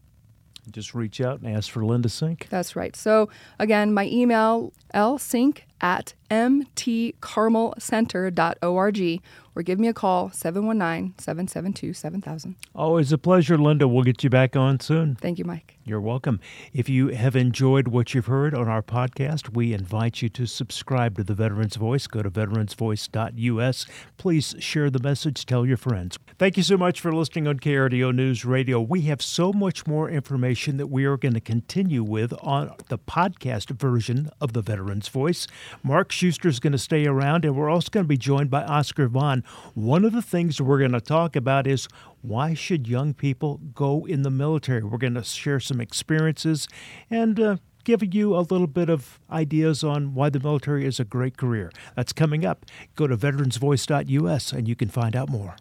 [0.70, 2.48] Just reach out and ask for Linda Cink.
[2.48, 2.94] That's right.
[2.94, 9.20] So again, my email lcink at mtcarmelcenter.org
[9.54, 12.54] or give me a call 719-772-7000.
[12.74, 13.86] Always a pleasure, Linda.
[13.86, 15.16] We'll get you back on soon.
[15.16, 15.76] Thank you, Mike.
[15.84, 16.40] You're welcome.
[16.72, 21.16] If you have enjoyed what you've heard on our podcast, we invite you to subscribe
[21.16, 22.06] to the Veterans Voice.
[22.06, 23.86] Go to veteransvoice.us.
[24.16, 26.18] Please share the message, tell your friends.
[26.38, 28.80] Thank you so much for listening on KRDO News Radio.
[28.80, 32.98] We have so much more information that we are going to continue with on the
[32.98, 35.46] podcast version of the Veterans Voice.
[35.82, 38.62] Mark Schuster is going to stay around, and we're also going to be joined by
[38.64, 39.44] Oscar Vaughn.
[39.74, 41.88] One of the things we're going to talk about is
[42.20, 44.82] why should young people go in the military?
[44.82, 46.68] We're going to share some experiences
[47.10, 51.04] and uh, give you a little bit of ideas on why the military is a
[51.04, 51.70] great career.
[51.96, 52.66] That's coming up.
[52.96, 55.56] Go to veteransvoice.us and you can find out more.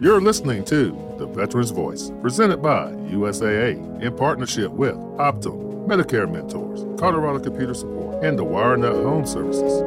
[0.00, 6.80] You're listening to The Veterans Voice, presented by USAA in partnership with Optum, Medicare Mentors,
[6.98, 9.82] Colorado Computer Support, and the WireNut Home Services.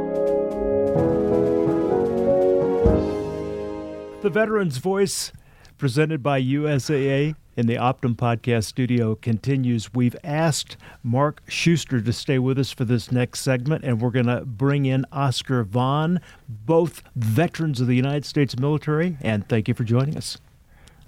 [4.21, 5.33] The Veteran's Voice,
[5.77, 9.91] presented by USAA in the Optum Podcast Studio, continues.
[9.93, 14.27] We've asked Mark Schuster to stay with us for this next segment, and we're going
[14.27, 19.17] to bring in Oscar Vaughn, both veterans of the United States military.
[19.21, 20.37] And thank you for joining us.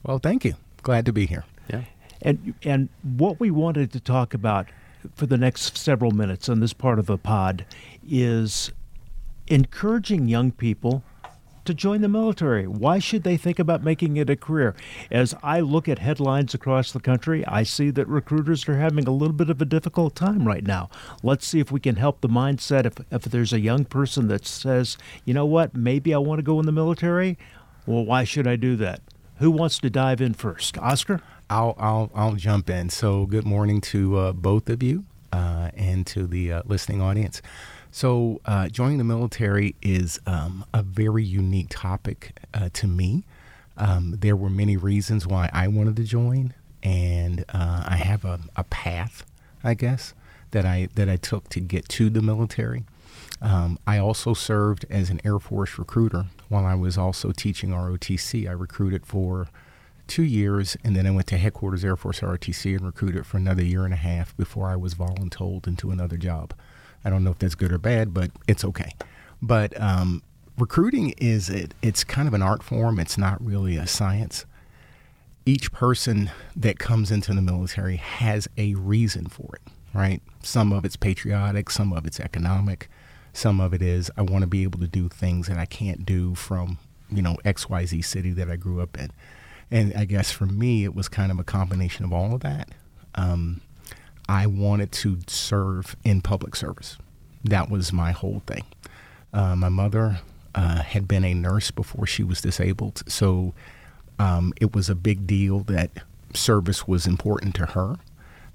[0.04, 0.56] Well, thank you.
[0.82, 1.46] Glad to be here.
[1.70, 1.84] Yeah.
[2.22, 4.68] And and what we wanted to talk about
[5.16, 7.66] for the next several minutes on this part of the pod
[8.10, 8.72] is
[9.48, 11.04] encouraging young people
[11.70, 12.66] to join the military.
[12.66, 14.74] Why should they think about making it a career?
[15.12, 19.12] As I look at headlines across the country, I see that recruiters are having a
[19.12, 20.90] little bit of a difficult time right now.
[21.22, 22.88] Let's see if we can help the mindset.
[22.88, 26.44] If, if there's a young person that says, you know what, maybe I want to
[26.44, 27.38] go in the military,
[27.86, 29.02] well, why should I do that?
[29.38, 30.76] Who wants to dive in first?
[30.80, 31.22] Oscar?
[31.52, 32.90] I'll I'll I'll jump in.
[32.90, 37.44] So, good morning to uh, both of you uh, and to the uh, listening audience.
[37.92, 43.24] So, uh, joining the military is um, a very unique topic uh, to me.
[43.78, 48.42] Um, there were many reasons why I wanted to join, and uh, I have a,
[48.56, 49.26] a path,
[49.64, 50.14] I guess,
[50.52, 52.84] that I that I took to get to the military.
[53.42, 58.48] Um, I also served as an Air Force recruiter while I was also teaching ROTC.
[58.48, 59.48] I recruited for
[60.08, 63.64] two years, and then I went to headquarters Air Force ROTC and recruited for another
[63.64, 66.54] year and a half before I was voluntold into another job.
[67.04, 68.94] I don't know if that's good or bad, but it's okay.
[69.42, 70.22] But um,
[70.58, 73.00] recruiting is it, it's kind of an art form.
[73.00, 74.46] It's not really a science.
[75.46, 80.22] Each person that comes into the military has a reason for it, right?
[80.44, 82.90] Some of it's patriotic, some of it's economic,
[83.34, 86.06] some of it is I want to be able to do things that I can't
[86.06, 86.78] do from
[87.12, 89.12] you know XYZ city that I grew up in.
[89.72, 92.70] And I guess for me, it was kind of a combination of all of that.
[93.16, 93.62] Um,
[94.30, 96.98] I wanted to serve in public service.
[97.44, 98.64] That was my whole thing.
[99.34, 100.20] Uh, my mother
[100.54, 103.56] uh, had been a nurse before she was disabled, so
[104.20, 105.90] um, it was a big deal that
[106.36, 107.96] service was important to her.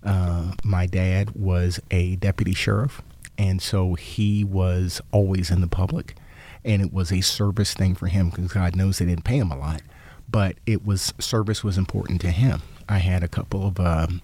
[0.05, 3.03] Uh, my dad was a deputy sheriff,
[3.37, 6.15] and so he was always in the public,
[6.65, 9.51] and it was a service thing for him because God knows they didn't pay him
[9.51, 9.83] a lot,
[10.31, 12.63] but it was service was important to him.
[12.89, 14.21] I had a couple of um,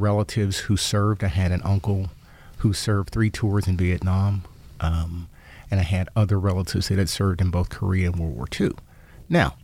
[0.00, 1.24] relatives who served.
[1.24, 2.10] I had an uncle
[2.58, 4.44] who served three tours in Vietnam,
[4.80, 5.28] um,
[5.70, 8.72] and I had other relatives that had served in both Korea and World War II.
[9.28, 9.56] Now,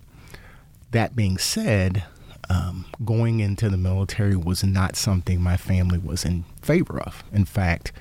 [0.91, 2.05] that being said,
[2.51, 7.25] um, going into the military was not something my family was in favor of.
[7.33, 7.93] In fact,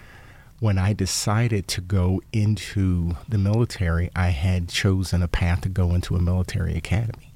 [0.60, 5.94] when I decided to go into the military, I had chosen a path to go
[5.94, 7.34] into a military academy.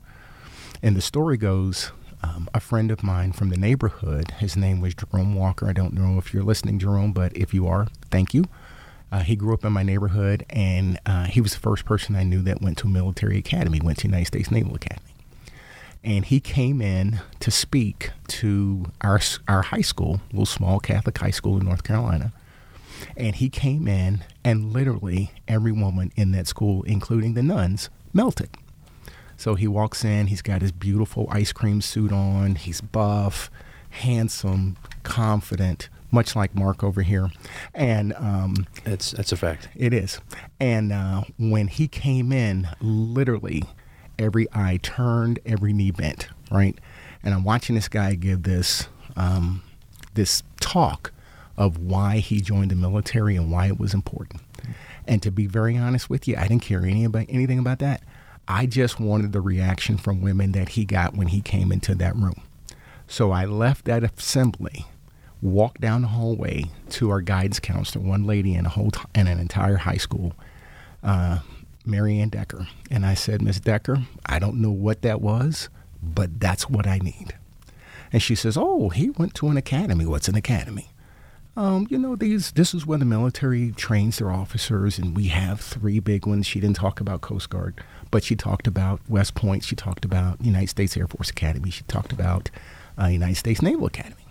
[0.82, 1.92] And the story goes
[2.24, 4.32] um, a friend of mine from the neighborhood.
[4.40, 5.68] His name was Jerome Walker.
[5.68, 8.46] I don't know if you're listening, Jerome, but if you are, thank you.
[9.12, 12.24] Uh, he grew up in my neighborhood, and uh, he was the first person I
[12.24, 15.14] knew that went to a military academy, went to United States Naval Academy.
[16.04, 21.32] And he came in to speak to our, our high school, little small Catholic high
[21.32, 22.34] school in North Carolina.
[23.16, 28.50] And he came in, and literally every woman in that school, including the nuns, melted
[29.38, 33.50] so he walks in, he's got his beautiful ice cream suit on, he's buff,
[33.92, 37.30] handsome, confident, much like Mark over here.
[37.74, 39.70] And um, that's that's a fact.
[39.76, 40.20] It is.
[40.60, 43.64] And uh, when he came in, literally
[44.18, 46.78] every eye turned, every knee bent, right?
[47.24, 49.64] And I'm watching this guy give this um,
[50.14, 51.12] this talk
[51.58, 54.42] of why he joined the military and why it was important.
[55.08, 58.02] And to be very honest with you, I didn't care any about anything about that.
[58.48, 62.16] I just wanted the reaction from women that he got when he came into that
[62.16, 62.42] room.
[63.08, 64.86] So I left that assembly,
[65.42, 69.28] walked down the hallway to our guidance counselor, one lady in a whole t- in
[69.28, 70.34] an entire high school,
[71.04, 71.40] uh,
[71.86, 75.70] Marianne Decker, and I said, Miss Decker, I don't know what that was,
[76.04, 77.36] but that's what I need.
[78.12, 80.06] And she says, Oh, he went to an academy.
[80.06, 80.90] What's an academy?
[81.58, 85.60] Um, you know, these this is where the military trains their officers, and we have
[85.60, 86.46] three big ones.
[86.46, 87.84] She didn't talk about Coast Guard.
[88.12, 89.64] But she talked about West Point.
[89.64, 91.72] She talked about United States Air Force Academy.
[91.72, 92.52] She talked about
[93.02, 94.24] uh, United States Naval Academy.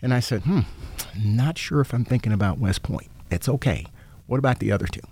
[0.00, 0.60] And I said, hmm,
[1.22, 3.08] not sure if I'm thinking about West Point.
[3.30, 3.86] It's okay.
[4.26, 5.02] What about the other two?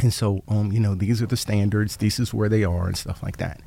[0.00, 1.96] And so, um, you know, these are the standards.
[1.96, 3.60] This is where they are and stuff like that.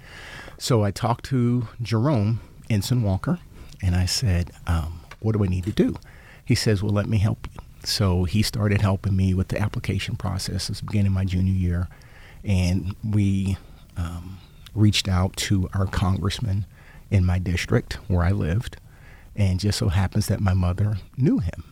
[0.58, 2.40] So I talked to Jerome
[2.70, 3.40] Ensign Walker,
[3.84, 5.96] and I said, um, what do I need to do?
[6.46, 7.62] He says, well, let me help you.
[7.84, 10.70] So he started helping me with the application process.
[10.70, 11.88] It's beginning my junior year
[12.46, 13.58] and we
[13.98, 14.38] um,
[14.74, 16.66] reached out to our congressman
[17.10, 18.78] in my district where I lived,
[19.36, 21.64] and just so happens that my mother knew him.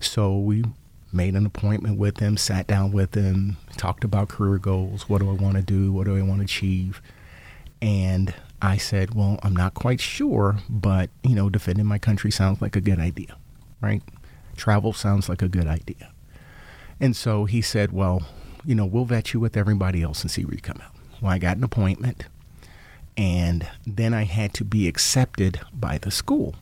[0.00, 0.64] So we
[1.12, 5.08] made an appointment with him, sat down with him, talked about career goals.
[5.08, 5.92] What do I want to do?
[5.92, 7.00] What do I want to achieve?
[7.80, 12.60] And I said, Well, I'm not quite sure, but, you know, defending my country sounds
[12.60, 13.36] like a good idea,
[13.80, 14.02] right?
[14.56, 16.12] Travel sounds like a good idea.
[17.00, 18.22] And so he said, Well,
[18.64, 20.94] you know, we'll vet you with everybody else and see where you come out.
[21.20, 22.24] Well, I got an appointment,
[23.16, 26.54] and then I had to be accepted by the school.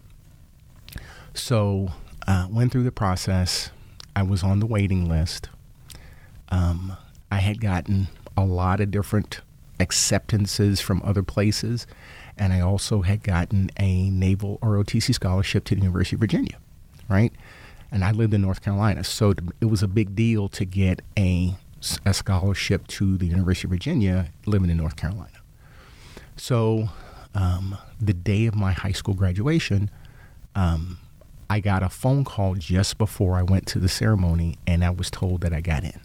[1.34, 1.90] So,
[2.26, 3.70] uh, went through the process.
[4.14, 5.50] I was on the waiting list.
[6.48, 6.96] Um,
[7.30, 9.40] I had gotten a lot of different
[9.78, 11.86] acceptances from other places,
[12.38, 16.58] and I also had gotten a naval ROTC scholarship to the University of Virginia,
[17.08, 17.32] right?
[17.90, 21.54] And I lived in North Carolina, so it was a big deal to get a,
[22.04, 25.30] a scholarship to the University of Virginia living in North Carolina.
[26.36, 26.90] So,
[27.34, 29.90] um, the day of my high school graduation,
[30.54, 30.98] um,
[31.48, 35.10] I got a phone call just before I went to the ceremony, and I was
[35.10, 36.00] told that I got in.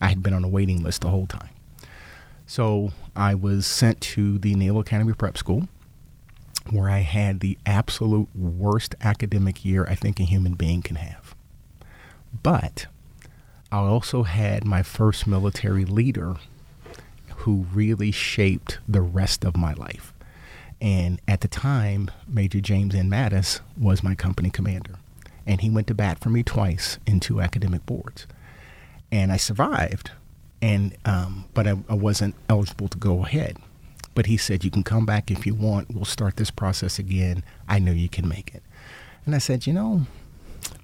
[0.00, 1.50] I had been on a waiting list the whole time.
[2.46, 5.68] So I was sent to the Naval Academy Prep School,
[6.68, 11.34] where I had the absolute worst academic year I think a human being can have.
[12.42, 12.86] But
[13.72, 16.36] I also had my first military leader
[17.38, 20.12] who really shaped the rest of my life.
[20.80, 23.10] And at the time, Major James N.
[23.10, 24.96] Mattis was my company commander.
[25.46, 28.26] And he went to bat for me twice in two academic boards.
[29.12, 30.12] And I survived,
[30.62, 33.56] and um, but I, I wasn't eligible to go ahead.
[34.20, 35.94] But he said, You can come back if you want.
[35.94, 37.42] We'll start this process again.
[37.66, 38.62] I know you can make it.
[39.24, 40.02] And I said, You know,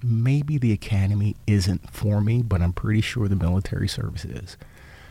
[0.01, 4.57] maybe the academy isn't for me, but I'm pretty sure the military service is.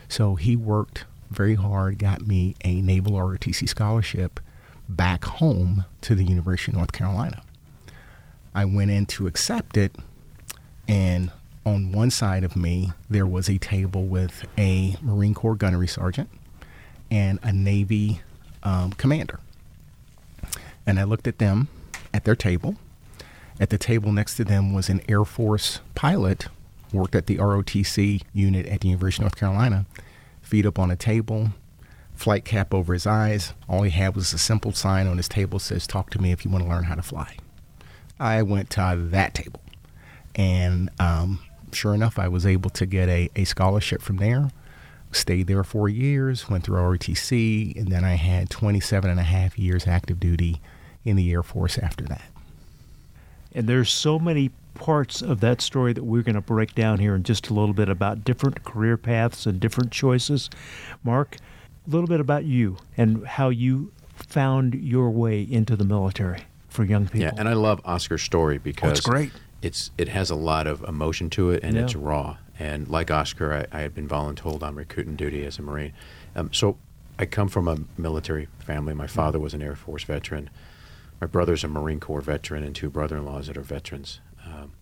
[0.09, 4.41] So he worked very hard, got me a Naval ROTC scholarship
[4.89, 7.43] back home to the University of North Carolina.
[8.53, 9.95] I went in to accept it,
[10.85, 11.31] and
[11.65, 16.29] on one side of me, there was a table with a Marine Corps gunnery sergeant
[17.09, 18.21] and a Navy
[18.63, 19.39] um, commander.
[20.85, 21.67] And I looked at them
[22.13, 22.75] at their table.
[23.59, 26.47] At the table next to them was an Air Force pilot,
[26.93, 29.85] worked at the ROTC unit at the University of North Carolina,
[30.41, 31.49] feet up on a table,
[32.13, 33.53] flight cap over his eyes.
[33.67, 36.45] All he had was a simple sign on his table says, Talk to me if
[36.45, 37.37] you want to learn how to fly.
[38.19, 39.61] I went to that table.
[40.35, 41.39] And um,
[41.71, 44.51] sure enough, I was able to get a, a scholarship from there.
[45.17, 49.57] Stayed there four years, went through ROTC, and then I had 27 and a half
[49.57, 50.61] years active duty
[51.03, 52.29] in the Air Force after that.
[53.53, 57.15] And there's so many parts of that story that we're going to break down here
[57.15, 60.51] in just a little bit about different career paths and different choices.
[61.03, 61.37] Mark,
[61.87, 66.83] a little bit about you and how you found your way into the military for
[66.83, 67.21] young people.
[67.21, 69.31] Yeah, and I love Oscar's story because oh, it's great.
[69.63, 71.83] It's it has a lot of emotion to it and Yeah.
[71.83, 72.37] it's raw.
[72.59, 75.93] And like Oscar, I, I had been voluntold on recruiting duty as a Marine.
[76.35, 76.77] Um, so
[77.19, 78.93] I come from a military family.
[78.93, 80.49] My father was an Air Force veteran.
[81.19, 84.19] My brother's a Marine Corps veteran, and two brother-in-laws that are veterans.
[84.45, 84.73] Um,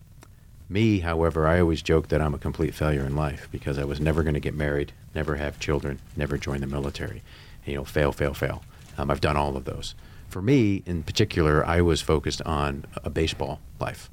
[0.68, 4.00] me, however, I always joke that I'm a complete failure in life because I was
[4.00, 7.24] never going to get married, never have children, never join the military.
[7.66, 8.64] You know, fail, fail, fail.
[8.98, 9.96] Um, I've done all of those.
[10.28, 14.10] For me, in particular, I was focused on a baseball life.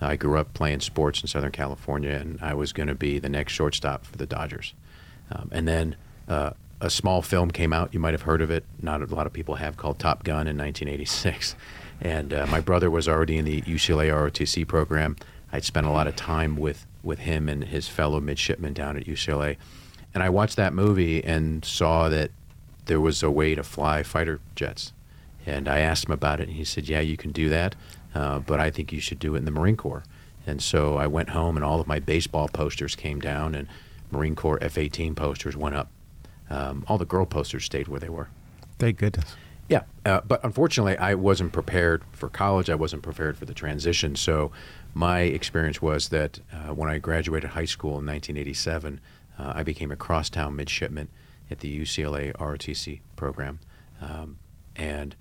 [0.00, 3.28] I grew up playing sports in Southern California, and I was going to be the
[3.28, 4.74] next shortstop for the Dodgers.
[5.30, 5.96] Um, and then
[6.28, 7.92] uh, a small film came out.
[7.92, 8.64] You might have heard of it.
[8.80, 11.56] Not a lot of people have called Top Gun in 1986.
[12.00, 15.16] And uh, my brother was already in the UCLA ROTC program.
[15.52, 19.04] I'd spent a lot of time with, with him and his fellow midshipmen down at
[19.04, 19.56] UCLA.
[20.14, 22.30] And I watched that movie and saw that
[22.86, 24.92] there was a way to fly fighter jets.
[25.46, 27.74] And I asked him about it, and he said, Yeah, you can do that,
[28.14, 30.04] uh, but I think you should do it in the Marine Corps.
[30.46, 33.68] And so I went home, and all of my baseball posters came down, and
[34.10, 35.90] Marine Corps F 18 posters went up.
[36.48, 38.28] Um, all the girl posters stayed where they were.
[38.78, 39.36] Thank goodness.
[39.68, 42.70] Yeah, uh, but unfortunately, I wasn't prepared for college.
[42.70, 44.16] I wasn't prepared for the transition.
[44.16, 44.50] So,
[44.94, 49.00] my experience was that uh, when I graduated high school in 1987,
[49.38, 51.08] uh, I became a crosstown midshipman
[51.50, 53.60] at the UCLA ROTC program.
[54.00, 54.38] Um,
[54.74, 55.14] and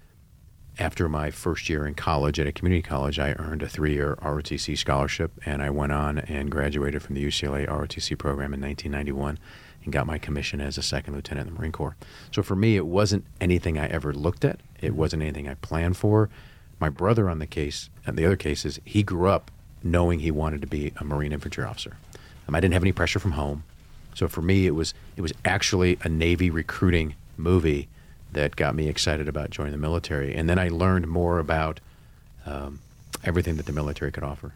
[0.80, 4.17] after my first year in college at a community college, I earned a three year
[4.21, 9.39] ROTC scholarship, and I went on and graduated from the UCLA ROTC program in 1991
[9.84, 11.95] and got my commission as a second lieutenant in the Marine Corps.
[12.32, 15.97] So for me, it wasn't anything I ever looked at, it wasn't anything I planned
[15.97, 16.30] for.
[16.80, 19.49] My brother, on the case, and the other cases, he grew up
[19.84, 21.97] knowing he wanted to be a Marine infantry officer.
[22.47, 23.63] Um, I didn't have any pressure from home.
[24.13, 27.88] So for me, it was it was actually a Navy recruiting movie
[28.32, 30.36] that got me excited about joining the military.
[30.36, 31.80] And then I learned more about
[32.45, 32.80] um,
[33.23, 34.53] everything that the military could offer.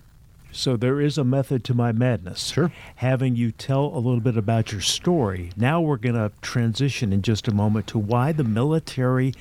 [0.51, 2.47] So there is a method to my madness.
[2.47, 2.72] Sure.
[2.95, 5.51] Having you tell a little bit about your story.
[5.55, 9.34] Now we're going to transition in just a moment to why the military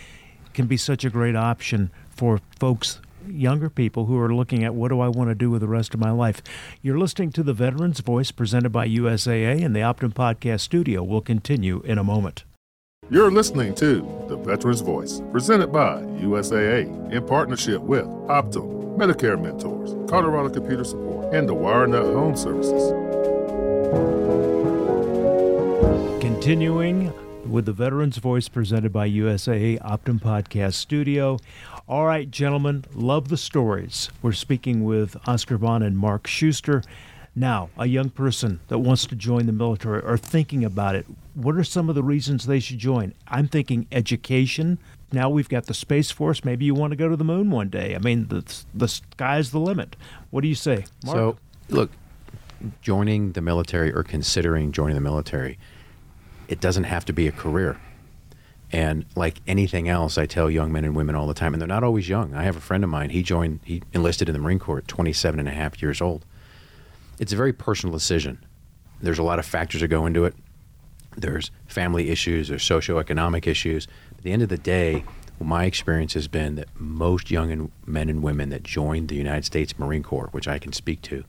[0.55, 4.89] can be such a great option for folks younger people who are looking at what
[4.89, 6.43] do I want to do with the rest of my life.
[6.81, 11.03] You're listening to the Veterans Voice presented by USAA and the Optum Podcast Studio.
[11.03, 12.45] We'll continue in a moment.
[13.13, 19.97] You're listening to The Veterans Voice, presented by USAA in partnership with Optum, Medicare Mentors,
[20.09, 22.93] Colorado Computer Support, and the WireNut Home Services.
[26.21, 27.13] Continuing
[27.51, 31.37] with the Veterans Voice presented by USAA Optum Podcast Studio.
[31.89, 34.09] All right, gentlemen, love the stories.
[34.23, 36.85] We're speaking with Oscar Vaughn and Mark Schuster.
[37.35, 41.55] Now, a young person that wants to join the military or thinking about it, what
[41.57, 43.15] are some of the reasons they should join?
[43.29, 44.79] I'm thinking education.
[45.13, 46.45] Now we've got the Space Force.
[46.45, 47.95] Maybe you want to go to the moon one day.
[47.95, 49.95] I mean, the, the sky's the limit.
[50.31, 51.17] What do you say, Mark?
[51.17, 51.37] So,
[51.69, 51.91] look,
[52.83, 55.57] joining the military or considering joining the military,
[56.49, 57.81] it doesn't have to be a career.
[58.73, 61.69] And like anything else, I tell young men and women all the time, and they're
[61.69, 62.35] not always young.
[62.35, 64.89] I have a friend of mine, he joined, he enlisted in the Marine Corps at
[64.89, 66.25] 27 and a half years old
[67.21, 68.45] it's a very personal decision.
[69.01, 70.35] There's a lot of factors that go into it.
[71.17, 73.87] There's family issues, there's socioeconomic issues.
[74.17, 75.05] At the end of the day,
[75.39, 79.79] my experience has been that most young men and women that join the United States
[79.79, 81.25] Marine Corps, which I can speak to,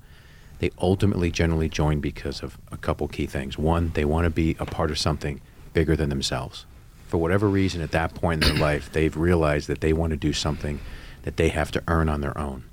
[0.60, 3.58] they ultimately generally join because of a couple key things.
[3.58, 5.42] One, they want to be a part of something
[5.74, 6.66] bigger than themselves.
[7.08, 10.18] For whatever reason, at that point in their life, they've realized that they want to
[10.18, 10.80] do something
[11.24, 12.64] that they have to earn on their own.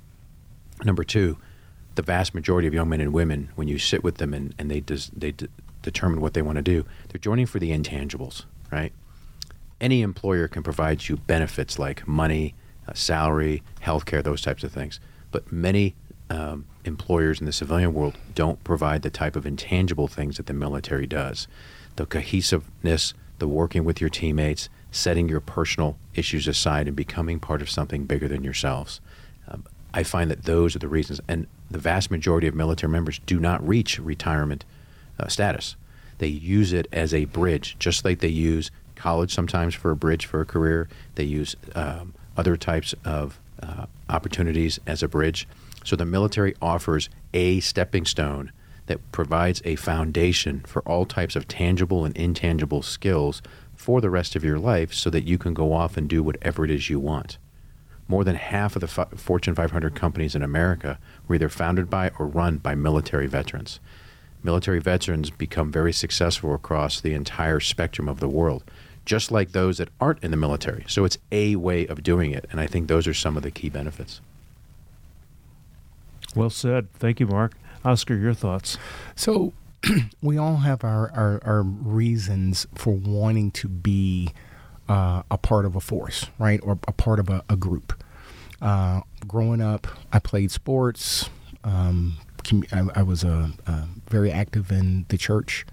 [0.85, 1.37] Number two,
[1.99, 4.71] the vast majority of young men and women, when you sit with them and, and
[4.71, 5.49] they, des, they de-
[5.81, 8.93] determine what they want to do, they're joining for the intangibles, right?
[9.81, 12.55] Any employer can provide you benefits like money,
[12.87, 15.01] uh, salary, health care, those types of things.
[15.29, 15.93] But many
[16.29, 20.53] um, employers in the civilian world don't provide the type of intangible things that the
[20.53, 21.49] military does.
[21.97, 27.61] The cohesiveness, the working with your teammates, setting your personal issues aside and becoming part
[27.61, 29.01] of something bigger than yourselves.
[29.93, 31.19] I find that those are the reasons.
[31.27, 34.65] And the vast majority of military members do not reach retirement
[35.19, 35.75] uh, status.
[36.19, 40.25] They use it as a bridge, just like they use college sometimes for a bridge
[40.25, 40.89] for a career.
[41.15, 45.47] They use um, other types of uh, opportunities as a bridge.
[45.83, 48.51] So the military offers a stepping stone
[48.87, 53.41] that provides a foundation for all types of tangible and intangible skills
[53.75, 56.65] for the rest of your life so that you can go off and do whatever
[56.65, 57.37] it is you want
[58.09, 62.25] more than half of the Fortune 500 companies in America were either founded by or
[62.25, 63.79] run by military veterans.
[64.41, 68.63] Military veterans become very successful across the entire spectrum of the world,
[69.05, 70.83] just like those that aren't in the military.
[70.87, 73.51] So it's a way of doing it, and I think those are some of the
[73.51, 74.21] key benefits.
[76.35, 76.91] Well said.
[76.93, 77.53] Thank you, Mark.
[77.85, 78.77] Oscar, your thoughts.
[79.15, 79.53] So
[80.21, 84.29] we all have our, our, our reasons for wanting to be
[84.89, 87.93] uh, a part of a force, right, or a part of a, a group.
[88.61, 91.29] Uh, growing up, I played sports.
[91.63, 92.17] Um,
[92.71, 95.65] I, I, was uh, uh, very active in the church,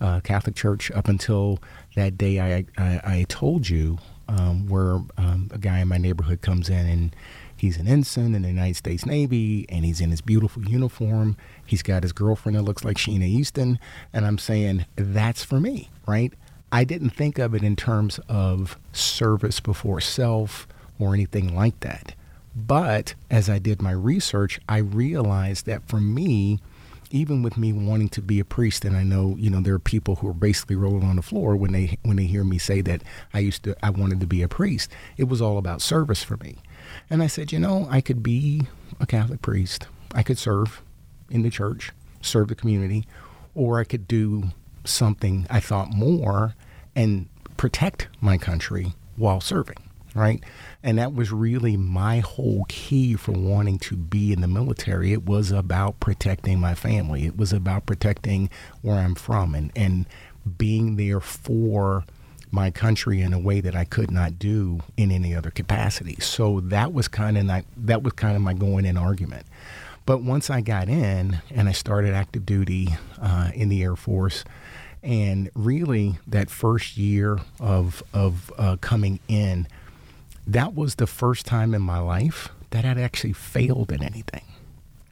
[0.00, 1.60] uh, Catholic Church, up until
[1.94, 3.98] that day I, I, I told you,
[4.28, 7.16] um, where um, a guy in my neighborhood comes in and
[7.56, 11.36] he's an ensign in the United States Navy and he's in his beautiful uniform.
[11.64, 13.78] He's got his girlfriend that looks like Sheena Easton.
[14.12, 16.32] And I'm saying, that's for me, right?
[16.74, 20.66] I didn't think of it in terms of service before self
[20.98, 22.16] or anything like that.
[22.56, 26.58] But as I did my research, I realized that for me,
[27.12, 29.78] even with me wanting to be a priest, and I know you know there are
[29.78, 32.80] people who are basically rolling on the floor when they when they hear me say
[32.80, 34.90] that I used to I wanted to be a priest.
[35.16, 36.56] It was all about service for me,
[37.08, 38.62] and I said, you know, I could be
[38.98, 39.86] a Catholic priest.
[40.12, 40.82] I could serve
[41.30, 43.04] in the church, serve the community,
[43.54, 44.50] or I could do
[44.84, 46.56] something I thought more
[46.94, 49.78] and protect my country while serving,
[50.14, 50.42] right?
[50.82, 55.12] And that was really my whole key for wanting to be in the military.
[55.12, 57.26] It was about protecting my family.
[57.26, 58.50] It was about protecting
[58.82, 60.06] where I'm from and, and
[60.58, 62.04] being there for
[62.50, 66.16] my country in a way that I could not do in any other capacity.
[66.20, 69.46] So that was kind of that was kind of my going in argument.
[70.06, 72.88] But once I got in and I started active duty
[73.20, 74.44] uh, in the Air Force,
[75.04, 79.68] and really, that first year of of uh, coming in,
[80.46, 84.44] that was the first time in my life that I'd actually failed at anything.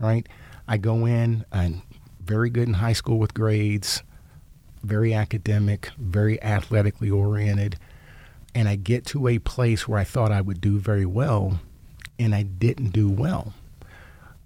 [0.01, 0.27] Right?
[0.67, 1.83] I go in and
[2.21, 4.03] very good in high school with grades,
[4.83, 7.79] very academic, very athletically oriented,
[8.55, 11.61] and I get to a place where I thought I would do very well,
[12.19, 13.55] and I didn't do well.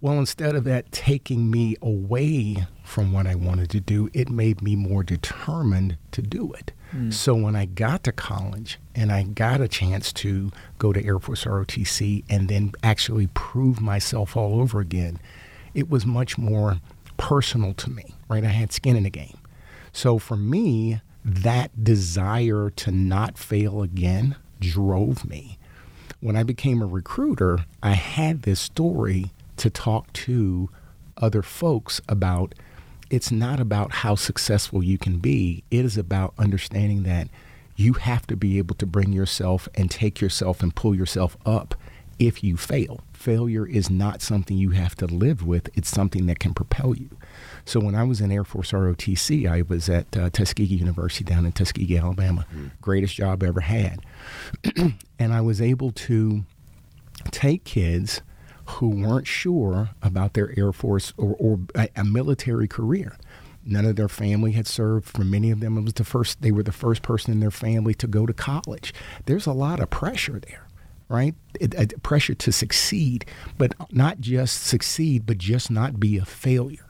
[0.00, 4.60] Well, instead of that taking me away from what I wanted to do, it made
[4.60, 6.72] me more determined to do it.
[6.94, 7.12] Mm.
[7.12, 11.18] So when I got to college and I got a chance to go to Air
[11.18, 15.18] Force ROTC and then actually prove myself all over again,
[15.74, 16.80] it was much more
[17.16, 18.44] personal to me, right?
[18.44, 19.38] I had skin in the game.
[19.92, 25.58] So for me, that desire to not fail again drove me.
[26.20, 30.70] When I became a recruiter, I had this story to talk to
[31.16, 32.54] other folks about
[33.10, 35.62] it's not about how successful you can be.
[35.70, 37.28] It is about understanding that
[37.76, 41.74] you have to be able to bring yourself and take yourself and pull yourself up
[42.18, 43.00] if you fail.
[43.12, 47.10] Failure is not something you have to live with, it's something that can propel you.
[47.64, 51.44] So when I was in Air Force ROTC, I was at uh, Tuskegee University down
[51.44, 52.46] in Tuskegee, Alabama.
[52.54, 52.70] Mm.
[52.80, 54.00] Greatest job I ever had.
[55.18, 56.44] and I was able to
[57.30, 58.22] take kids
[58.66, 63.16] who weren't sure about their Air Force or, or a, a military career.
[63.64, 65.08] None of their family had served.
[65.08, 66.42] For many of them, it was the first.
[66.42, 68.94] They were the first person in their family to go to college.
[69.24, 70.68] There's a lot of pressure there,
[71.08, 71.34] right?
[71.58, 73.26] It, it, pressure to succeed,
[73.58, 76.86] but not just succeed, but just not be a failure.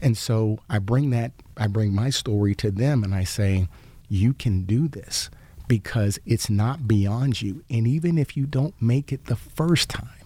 [0.00, 1.32] And so I bring that.
[1.56, 3.68] I bring my story to them, and I say,
[4.08, 5.30] "You can do this."
[5.66, 7.64] Because it's not beyond you.
[7.70, 10.23] And even if you don't make it the first time,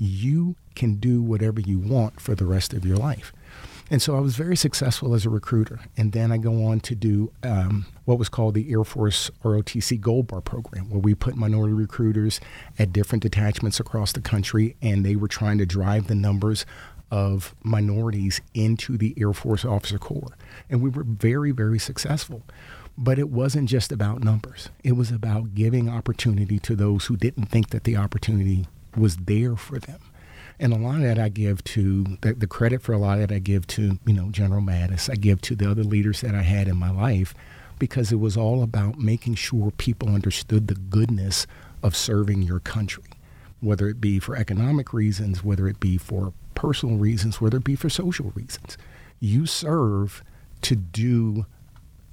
[0.00, 3.34] you can do whatever you want for the rest of your life.
[3.90, 5.80] And so I was very successful as a recruiter.
[5.96, 10.00] And then I go on to do um, what was called the Air Force ROTC
[10.00, 12.40] Gold Bar program, where we put minority recruiters
[12.78, 16.64] at different detachments across the country, and they were trying to drive the numbers
[17.10, 20.36] of minorities into the Air Force Officer Corps.
[20.70, 22.42] And we were very, very successful.
[22.96, 27.46] But it wasn't just about numbers, it was about giving opportunity to those who didn't
[27.46, 28.66] think that the opportunity
[28.96, 30.00] was there for them.
[30.58, 33.28] And a lot of that I give to the, the, credit for a lot of
[33.28, 35.10] that I give to you know General Mattis.
[35.10, 37.34] I give to the other leaders that I had in my life
[37.78, 41.46] because it was all about making sure people understood the goodness
[41.82, 43.04] of serving your country,
[43.60, 47.74] whether it be for economic reasons, whether it be for personal reasons, whether it be
[47.74, 48.76] for social reasons.
[49.18, 50.22] You serve
[50.60, 51.46] to do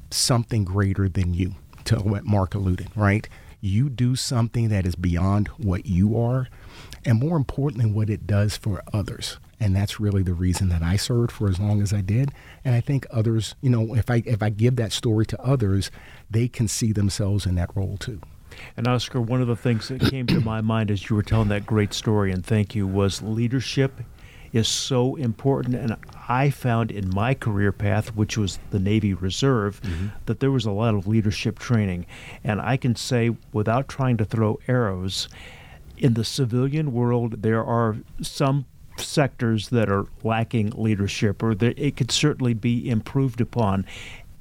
[0.09, 1.55] something greater than you.
[1.85, 3.27] To what Mark alluded, right?
[3.61, 6.47] You do something that is beyond what you are
[7.07, 9.37] and more importantly, what it does for others.
[9.61, 12.33] And that's really the reason that I served for as long as I did.
[12.65, 15.89] And I think others, you know, if I if I give that story to others,
[16.29, 18.19] they can see themselves in that role too.
[18.75, 21.47] And Oscar, one of the things that came to my mind as you were telling
[21.47, 24.01] that great story, and thank you, was leadership
[24.51, 25.75] is so important.
[25.75, 25.95] And
[26.27, 30.07] I found in my career path, which was the Navy Reserve, mm-hmm.
[30.25, 32.05] that there was a lot of leadership training.
[32.43, 35.29] And I can say, without trying to throw arrows,
[35.97, 38.65] in the civilian world, there are some
[38.97, 43.85] sectors that are lacking leadership, or that it could certainly be improved upon.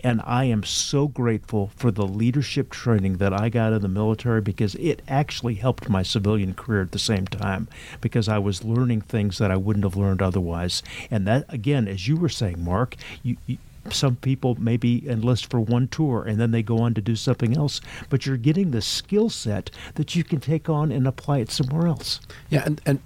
[0.00, 4.40] And I am so grateful for the leadership training that I got in the military
[4.40, 7.66] because it actually helped my civilian career at the same time
[8.00, 10.82] because I was learning things that I wouldn't have learned otherwise.
[11.10, 13.58] And that, again, as you were saying, Mark, you, you
[13.92, 17.56] some people maybe enlist for one tour and then they go on to do something
[17.56, 21.50] else, but you're getting the skill set that you can take on and apply it
[21.50, 22.20] somewhere else.
[22.50, 23.00] Yeah, and, and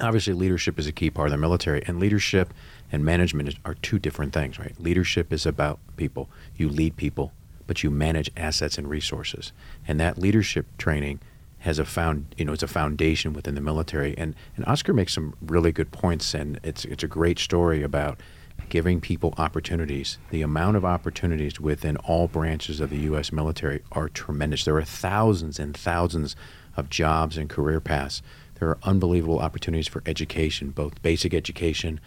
[0.00, 2.52] obviously leadership is a key part of the military, and leadership
[2.92, 4.78] and management are two different things, right?
[4.78, 6.28] Leadership is about people.
[6.56, 7.32] You lead people,
[7.66, 9.52] but you manage assets and resources,
[9.86, 11.20] and that leadership training
[11.64, 15.14] has a found you know it's a foundation within the military and and Oscar makes
[15.14, 18.20] some really good points and it's it's a great story about
[18.68, 20.18] giving people opportunities.
[20.30, 23.32] The amount of opportunities within all branches of the U.S.
[23.32, 24.64] military are tremendous.
[24.64, 26.36] There are thousands and thousands
[26.76, 28.22] of jobs and career paths.
[28.58, 32.00] There are unbelievable opportunities for education, both basic education,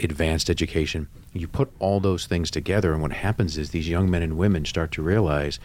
[0.00, 1.08] advanced education.
[1.32, 4.64] You put all those things together, and what happens is these young men and women
[4.64, 5.58] start to realize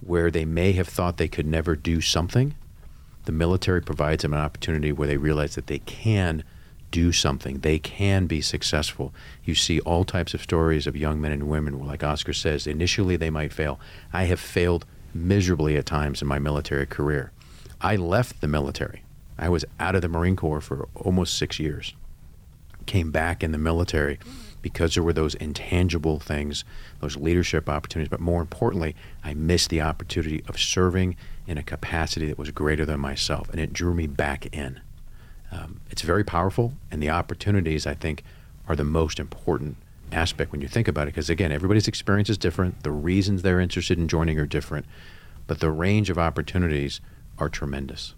[0.00, 2.54] where they may have thought they could never do something.
[3.24, 6.44] The military provides them an opportunity where they realize that they can
[6.94, 7.58] do something.
[7.58, 9.12] They can be successful.
[9.42, 13.16] You see all types of stories of young men and women, like Oscar says, initially
[13.16, 13.80] they might fail.
[14.12, 17.32] I have failed miserably at times in my military career.
[17.80, 19.02] I left the military.
[19.36, 21.94] I was out of the Marine Corps for almost six years.
[22.86, 24.20] Came back in the military
[24.62, 26.64] because there were those intangible things,
[27.00, 31.16] those leadership opportunities, but more importantly, I missed the opportunity of serving
[31.48, 34.80] in a capacity that was greater than myself, and it drew me back in.
[35.54, 38.24] Um, it's very powerful, and the opportunities, I think,
[38.68, 39.76] are the most important
[40.12, 41.14] aspect when you think about it.
[41.14, 42.82] Because again, everybody's experience is different.
[42.82, 44.86] The reasons they're interested in joining are different,
[45.46, 47.00] but the range of opportunities
[47.38, 48.14] are tremendous.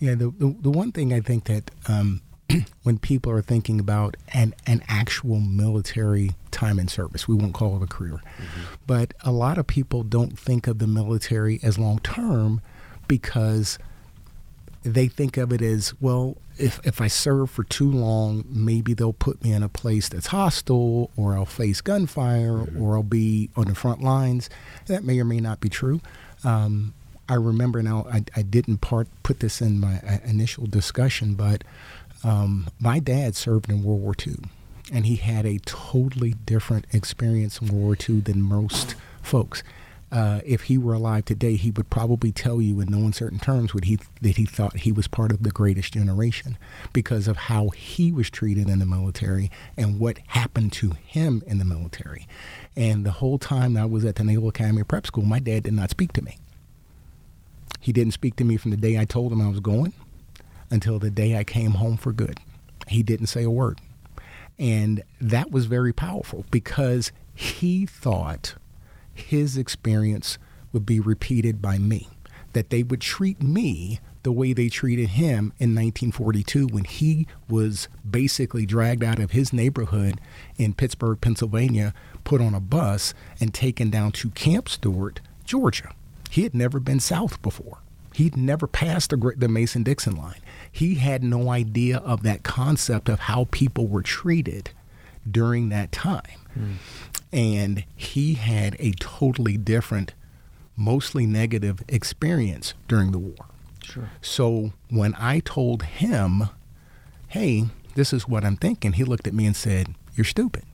[0.00, 2.22] Yeah, the the, the one thing I think that um,
[2.82, 7.28] when people are thinking about an, an actual military time in service.
[7.28, 8.22] We won't call it a career.
[8.38, 8.62] Mm-hmm.
[8.86, 12.62] But a lot of people don't think of the military as long term
[13.08, 13.78] because
[14.92, 19.12] they think of it as well, if, if I serve for too long, maybe they'll
[19.12, 22.80] put me in a place that's hostile, or I'll face gunfire, mm-hmm.
[22.80, 24.48] or I'll be on the front lines.
[24.86, 26.00] That may or may not be true.
[26.44, 26.94] Um,
[27.28, 31.64] I remember now, I, I didn't part, put this in my uh, initial discussion, but
[32.22, 34.36] um, my dad served in World War II,
[34.92, 39.62] and he had a totally different experience in World War II than most folks.
[40.12, 43.74] Uh, if he were alive today, he would probably tell you in no uncertain terms
[43.74, 46.56] what he that he thought he was part of the greatest generation
[46.92, 51.58] because of how he was treated in the military and what happened to him in
[51.58, 52.28] the military.
[52.76, 55.74] And the whole time I was at the Naval Academy Prep School, my dad did
[55.74, 56.38] not speak to me.
[57.80, 59.92] He didn't speak to me from the day I told him I was going
[60.70, 62.38] until the day I came home for good.
[62.88, 63.80] He didn't say a word.
[64.58, 68.54] And that was very powerful because he thought
[69.18, 70.38] his experience
[70.72, 72.08] would be repeated by me,
[72.52, 77.88] that they would treat me the way they treated him in 1942 when he was
[78.08, 80.20] basically dragged out of his neighborhood
[80.56, 81.94] in Pittsburgh, Pennsylvania,
[82.24, 85.94] put on a bus, and taken down to Camp Stewart, Georgia.
[86.28, 87.78] He had never been south before.
[88.14, 90.40] He'd never passed the, the Mason Dixon line.
[90.72, 94.70] He had no idea of that concept of how people were treated
[95.30, 96.40] during that time.
[96.58, 96.74] Mm.
[97.36, 100.14] And he had a totally different,
[100.74, 103.46] mostly negative experience during the war.
[103.84, 104.10] Sure.
[104.22, 106.48] So when I told him,
[107.28, 110.64] hey, this is what I'm thinking, he looked at me and said, You're stupid.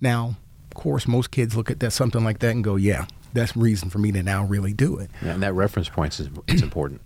[0.00, 0.36] Now,
[0.70, 3.90] of course, most kids look at that something like that and go, Yeah, that's reason
[3.90, 5.10] for me to now really do it.
[5.22, 7.00] Yeah, and that reference point is it's important.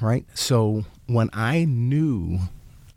[0.00, 0.24] right?
[0.34, 2.38] So when I knew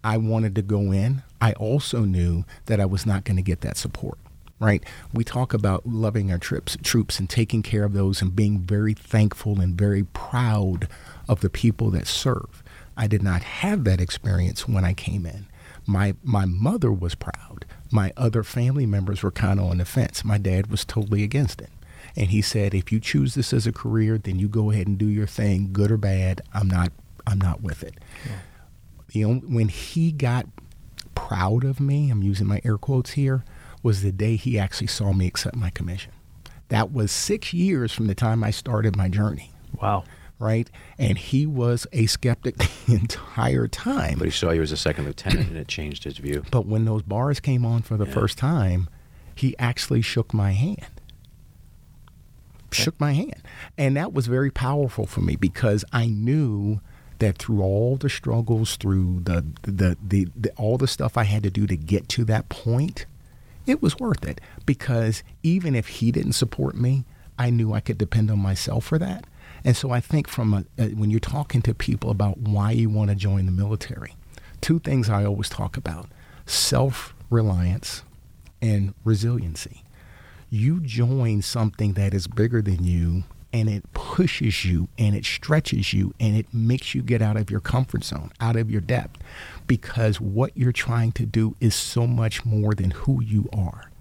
[0.04, 3.62] I wanted to go in, I also knew that I was not going to get
[3.62, 4.18] that support.
[4.60, 4.84] Right?
[5.14, 8.94] We talk about loving our trips, troops and taking care of those and being very
[8.94, 10.90] thankful and very proud
[11.30, 12.62] of the people that serve.
[12.98, 15.48] I did not have that experience when I came in.
[15.86, 17.66] My my mother was proud.
[17.90, 20.26] My other family members were kind of on the fence.
[20.26, 21.70] My dad was totally against it.
[22.16, 24.98] And he said, if you choose this as a career, then you go ahead and
[24.98, 26.42] do your thing, good or bad.
[26.54, 26.92] I'm not,
[27.26, 27.96] I'm not with it.
[28.26, 28.40] Yeah.
[29.10, 30.48] The only, when he got
[31.16, 33.44] proud of me, I'm using my air quotes here,
[33.82, 36.12] was the day he actually saw me accept my commission.
[36.70, 39.52] That was six years from the time I started my journey.
[39.82, 40.04] Wow.
[40.38, 40.70] Right?
[40.98, 44.20] And he was a skeptic the entire time.
[44.20, 46.44] But he saw you as a second lieutenant and it changed his view.
[46.52, 48.14] But when those bars came on for the yeah.
[48.14, 48.90] first time,
[49.36, 50.86] he actually shook my hand
[52.74, 53.42] shook my hand.
[53.78, 56.82] And that was very powerful for me because I knew
[57.20, 61.44] that through all the struggles, through the, the, the, the, all the stuff I had
[61.44, 63.06] to do to get to that point,
[63.70, 67.06] it was worth it because even if he didn't support me,
[67.38, 69.26] I knew I could depend on myself for that.
[69.64, 72.90] And so I think from a, a, when you're talking to people about why you
[72.90, 74.16] want to join the military,
[74.62, 76.10] two things I always talk about
[76.46, 78.04] self reliance
[78.62, 79.84] and resiliency
[80.50, 85.94] you join something that is bigger than you and it pushes you and it stretches
[85.94, 89.20] you and it makes you get out of your comfort zone, out of your depth,
[89.70, 93.92] because what you're trying to do is so much more than who you are.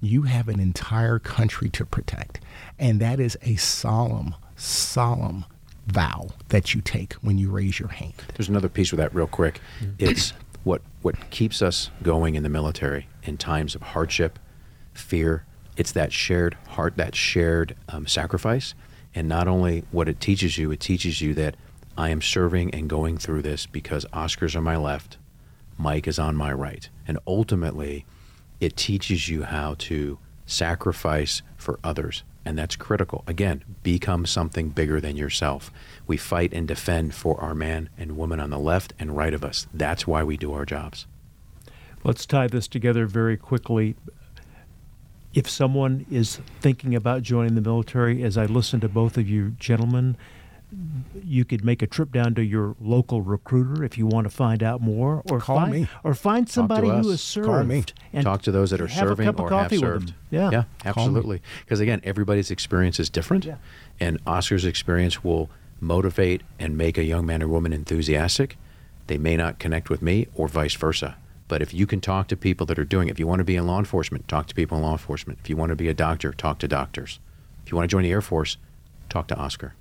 [0.00, 2.40] You have an entire country to protect,
[2.80, 5.44] and that is a solemn, solemn
[5.86, 8.14] vow that you take when you raise your hand.
[8.34, 9.60] There's another piece with that, real quick.
[9.80, 9.92] Mm-hmm.
[10.00, 10.32] It's
[10.64, 14.40] what what keeps us going in the military in times of hardship,
[14.94, 15.44] fear,
[15.76, 18.74] it's that shared heart, that shared um, sacrifice.
[19.14, 21.54] And not only what it teaches you, it teaches you that
[21.96, 25.18] I am serving and going through this because Oscar's on my left,
[25.78, 26.88] Mike is on my right.
[27.06, 28.04] And ultimately,
[28.60, 32.22] it teaches you how to sacrifice for others.
[32.44, 33.24] And that's critical.
[33.26, 35.70] Again, become something bigger than yourself.
[36.06, 39.44] We fight and defend for our man and woman on the left and right of
[39.44, 39.66] us.
[39.72, 41.06] That's why we do our jobs.
[42.02, 43.96] Let's tie this together very quickly
[45.34, 49.50] if someone is thinking about joining the military, as I listen to both of you
[49.58, 50.16] gentlemen,
[51.22, 54.62] you could make a trip down to your local recruiter if you want to find
[54.62, 57.46] out more, or call find, me, or find somebody who has served.
[57.46, 57.84] Call me.
[58.12, 60.14] And talk to those that are serving or have served.
[60.30, 61.42] Yeah, yeah, absolutely.
[61.64, 63.56] Because again, everybody's experience is different, yeah.
[64.00, 65.50] and Oscar's experience will
[65.80, 68.56] motivate and make a young man or woman enthusiastic.
[69.06, 71.16] They may not connect with me, or vice versa.
[71.46, 73.44] But if you can talk to people that are doing it, if you want to
[73.44, 75.38] be in law enforcement, talk to people in law enforcement.
[75.42, 77.20] If you want to be a doctor, talk to doctors.
[77.64, 78.56] If you want to join the Air Force,
[79.10, 79.74] talk to Oscar.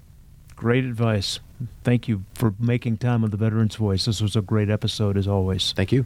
[0.64, 1.42] Great advice.
[1.84, 4.06] Thank you for making time on the Veterans Voice.
[4.06, 5.74] This was a great episode, as always.
[5.74, 6.06] Thank you.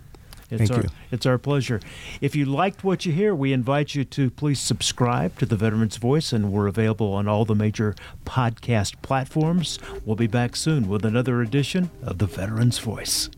[0.49, 0.89] It's Thank our, you.
[1.11, 1.79] It's our pleasure.
[2.21, 5.97] If you liked what you hear, we invite you to please subscribe to the Veterans
[5.97, 7.93] Voice, and we're available on all the major
[8.25, 9.77] podcast platforms.
[10.05, 13.29] We'll be back soon with another edition of the Veterans Voice.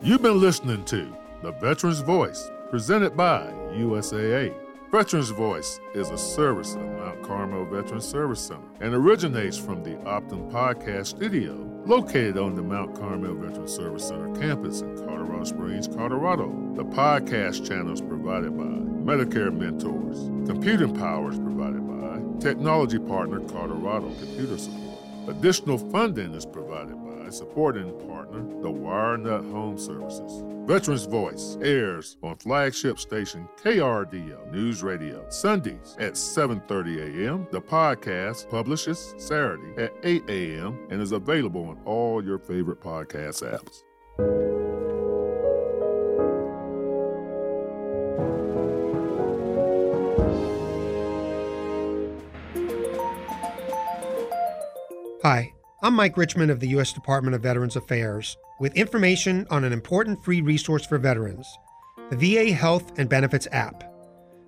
[0.00, 1.06] You've been listening to
[1.42, 3.42] The Veteran's Voice, presented by
[3.74, 4.63] USAA.
[4.94, 9.96] Veterans Voice is a service of Mount Carmel Veterans Service Center and originates from the
[10.06, 15.88] Optum Podcast Studio, located on the Mount Carmel Veterans Service Center campus in Colorado Springs,
[15.88, 16.46] Colorado.
[16.76, 20.28] The podcast channel is provided by Medicare Mentors.
[20.48, 25.00] Computing power is provided by Technology Partner Colorado Computer Support.
[25.26, 27.90] Additional funding is provided by supporting
[28.34, 30.42] partner, the WireNut Home Services.
[30.66, 37.46] Veterans Voice airs on flagship station KRDO News Radio Sundays at 7:30 a.m.
[37.50, 40.78] The podcast publishes Saturday at 8 a.m.
[40.90, 43.82] and is available on all your favorite podcast apps.
[55.22, 55.53] Hi,
[55.84, 56.94] I'm Mike Richmond of the U.S.
[56.94, 61.46] Department of Veterans Affairs with information on an important free resource for veterans
[62.08, 63.84] the VA Health and Benefits app.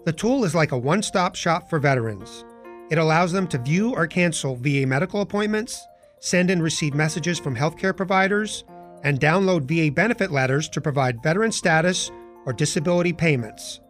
[0.07, 2.47] The tool is like a one stop shop for veterans.
[2.91, 5.78] It allows them to view or cancel VA medical appointments,
[6.20, 8.64] send and receive messages from healthcare providers,
[9.03, 12.11] and download VA benefit letters to provide veteran status
[12.47, 13.80] or disability payments.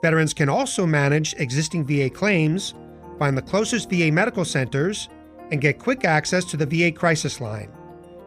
[0.00, 2.72] Veterans can also manage existing VA claims,
[3.18, 5.10] find the closest VA medical centers,
[5.50, 7.72] and get quick access to the VA crisis line.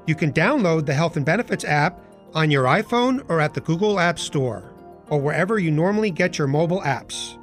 [0.07, 2.01] You can download the Health and Benefits app
[2.33, 4.73] on your iPhone or at the Google App Store,
[5.09, 7.37] or wherever you normally get your mobile apps.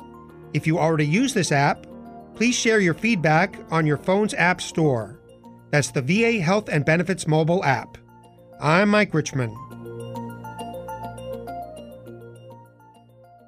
[0.54, 1.86] If you already use this app,
[2.34, 5.20] please share your feedback on your phone's App Store.
[5.70, 7.98] That's the VA Health and Benefits mobile app.
[8.60, 9.56] I'm Mike Richmond.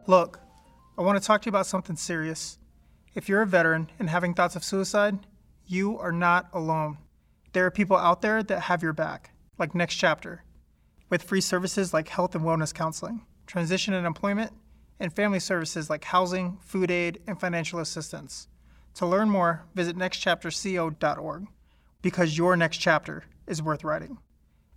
[0.07, 0.41] Look,
[0.99, 2.59] I want to talk to you about something serious.
[3.15, 5.19] If you're a veteran and having thoughts of suicide,
[5.71, 6.99] you are not alone.
[7.53, 10.43] There are people out there that have your back, like Next Chapter,
[11.09, 14.53] with free services like health and wellness counseling, transition and employment,
[14.99, 18.49] and family services like housing, food aid, and financial assistance.
[18.95, 21.47] To learn more, visit nextchapterco.org
[22.03, 24.19] because your next chapter is worth writing.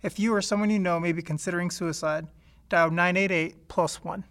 [0.02, 2.28] If you or someone you know may be considering suicide,
[2.68, 4.24] dial 988 plus 1.